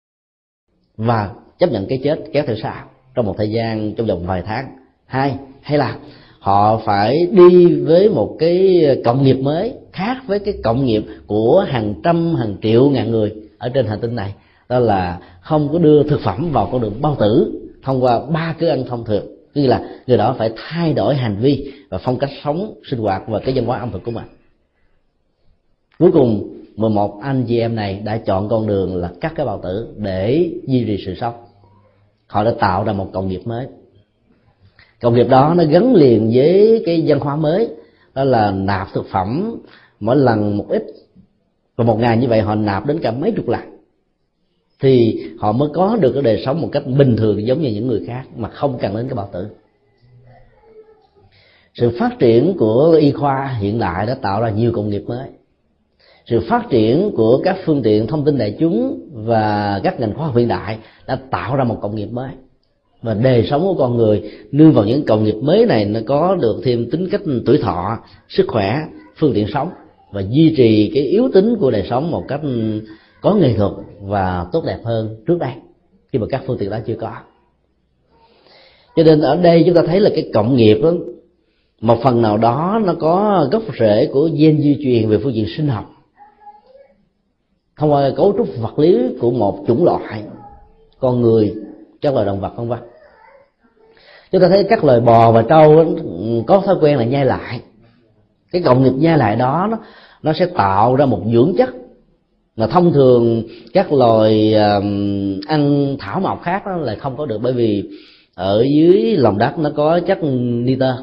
[0.97, 4.43] và chấp nhận cái chết kéo theo sau trong một thời gian trong vòng vài
[4.45, 4.65] tháng.
[5.05, 5.97] Hai, hay là
[6.43, 11.65] họ phải đi với một cái cộng nghiệp mới, khác với cái cộng nghiệp của
[11.67, 14.33] hàng trăm, hàng triệu, ngàn người ở trên hành tinh này.
[14.69, 18.55] Đó là không có đưa thực phẩm vào con đường bao tử thông qua ba
[18.59, 19.25] cứ ăn thông thường.
[19.53, 23.23] Tức là người đó phải thay đổi hành vi và phong cách sống, sinh hoạt
[23.27, 24.25] và cái văn hóa ẩm thực của mình.
[25.99, 29.59] Cuối cùng 11 anh chị em này đã chọn con đường là cắt cái bào
[29.63, 31.33] tử để duy trì sự sống.
[32.27, 33.67] Họ đã tạo ra một cộng nghiệp mới
[35.03, 37.69] công nghiệp đó nó gắn liền với cái văn hóa mới.
[38.13, 39.55] Đó là nạp thực phẩm,
[39.99, 40.83] mỗi lần một ít
[41.75, 43.61] và một ngày như vậy họ nạp đến cả mấy chục lần.
[44.79, 47.87] Thì họ mới có được cái đời sống một cách bình thường giống như những
[47.87, 49.47] người khác, mà không cần đến cái bào tử.
[51.73, 55.29] Sự phát triển của y khoa hiện đại đã tạo ra nhiều công nghiệp mới.
[56.25, 60.25] Sự phát triển của các phương tiện thông tin đại chúng và các ngành khoa
[60.25, 60.77] học hiện đại
[61.07, 62.29] đã tạo ra một công nghiệp mới
[63.03, 66.35] và đời sống của con người nương vào những công nghiệp mới này nó có
[66.35, 67.97] được thêm tính cách tuổi thọ,
[68.29, 68.81] sức khỏe,
[69.17, 69.69] phương tiện sống
[70.11, 72.41] và duy trì cái yếu tính của đời sống một cách
[73.21, 75.51] có nghệ thuật và tốt đẹp hơn trước đây,
[76.11, 77.11] khi mà các phương tiện đó chưa có.
[78.95, 80.91] Cho nên ở đây chúng ta thấy là cái cộng nghiệp đó,
[81.81, 85.45] một phần nào đó nó có gốc rễ của gen di truyền về phương diện
[85.57, 85.91] sinh học,
[87.77, 90.23] thông qua cấu trúc vật lý của một chủng loại,
[90.99, 91.53] con người,
[92.01, 92.79] các loài động vật, vân vân
[94.33, 95.95] chúng ta thấy các loài bò và trâu
[96.47, 97.61] có thói quen là nhai lại.
[98.51, 99.77] Cái cộng nghiệp nhai lại đó nó,
[100.23, 101.69] nó sẽ tạo ra một dưỡng chất.
[102.57, 104.53] Mà thông thường các loài
[105.47, 107.83] ăn thảo mộc khác đó là không có được bởi vì
[108.35, 110.95] ở dưới lòng đất nó có chất nitơ.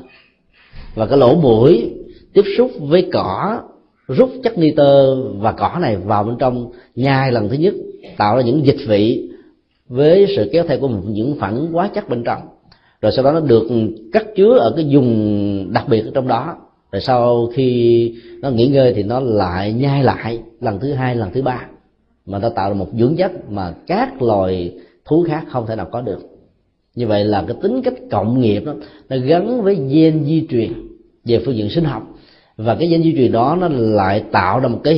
[0.95, 1.91] Và cái lỗ mũi
[2.33, 3.61] tiếp xúc với cỏ
[4.09, 7.75] rút chất nitơ và cỏ này vào bên trong nhai lần thứ nhất
[8.17, 9.31] tạo ra những dịch vị
[9.89, 12.41] với sự kéo theo của những phản hóa chất bên trong
[13.01, 13.69] rồi sau đó nó được
[14.13, 16.57] cắt chứa ở cái vùng đặc biệt ở trong đó.
[16.93, 21.31] Rồi sau khi nó nghỉ ngơi thì nó lại nhai lại lần thứ hai, lần
[21.33, 21.67] thứ ba.
[22.27, 24.75] Mà nó tạo ra một dưỡng chất mà các loài
[25.05, 26.21] thú khác không thể nào có được.
[26.95, 28.75] Như vậy là cái tính cách cộng nghiệp đó,
[29.09, 30.73] nó gắn với gen di truyền
[31.25, 32.03] về phương diện sinh học.
[32.57, 34.89] Và cái gen di truyền đó nó lại tạo ra một cái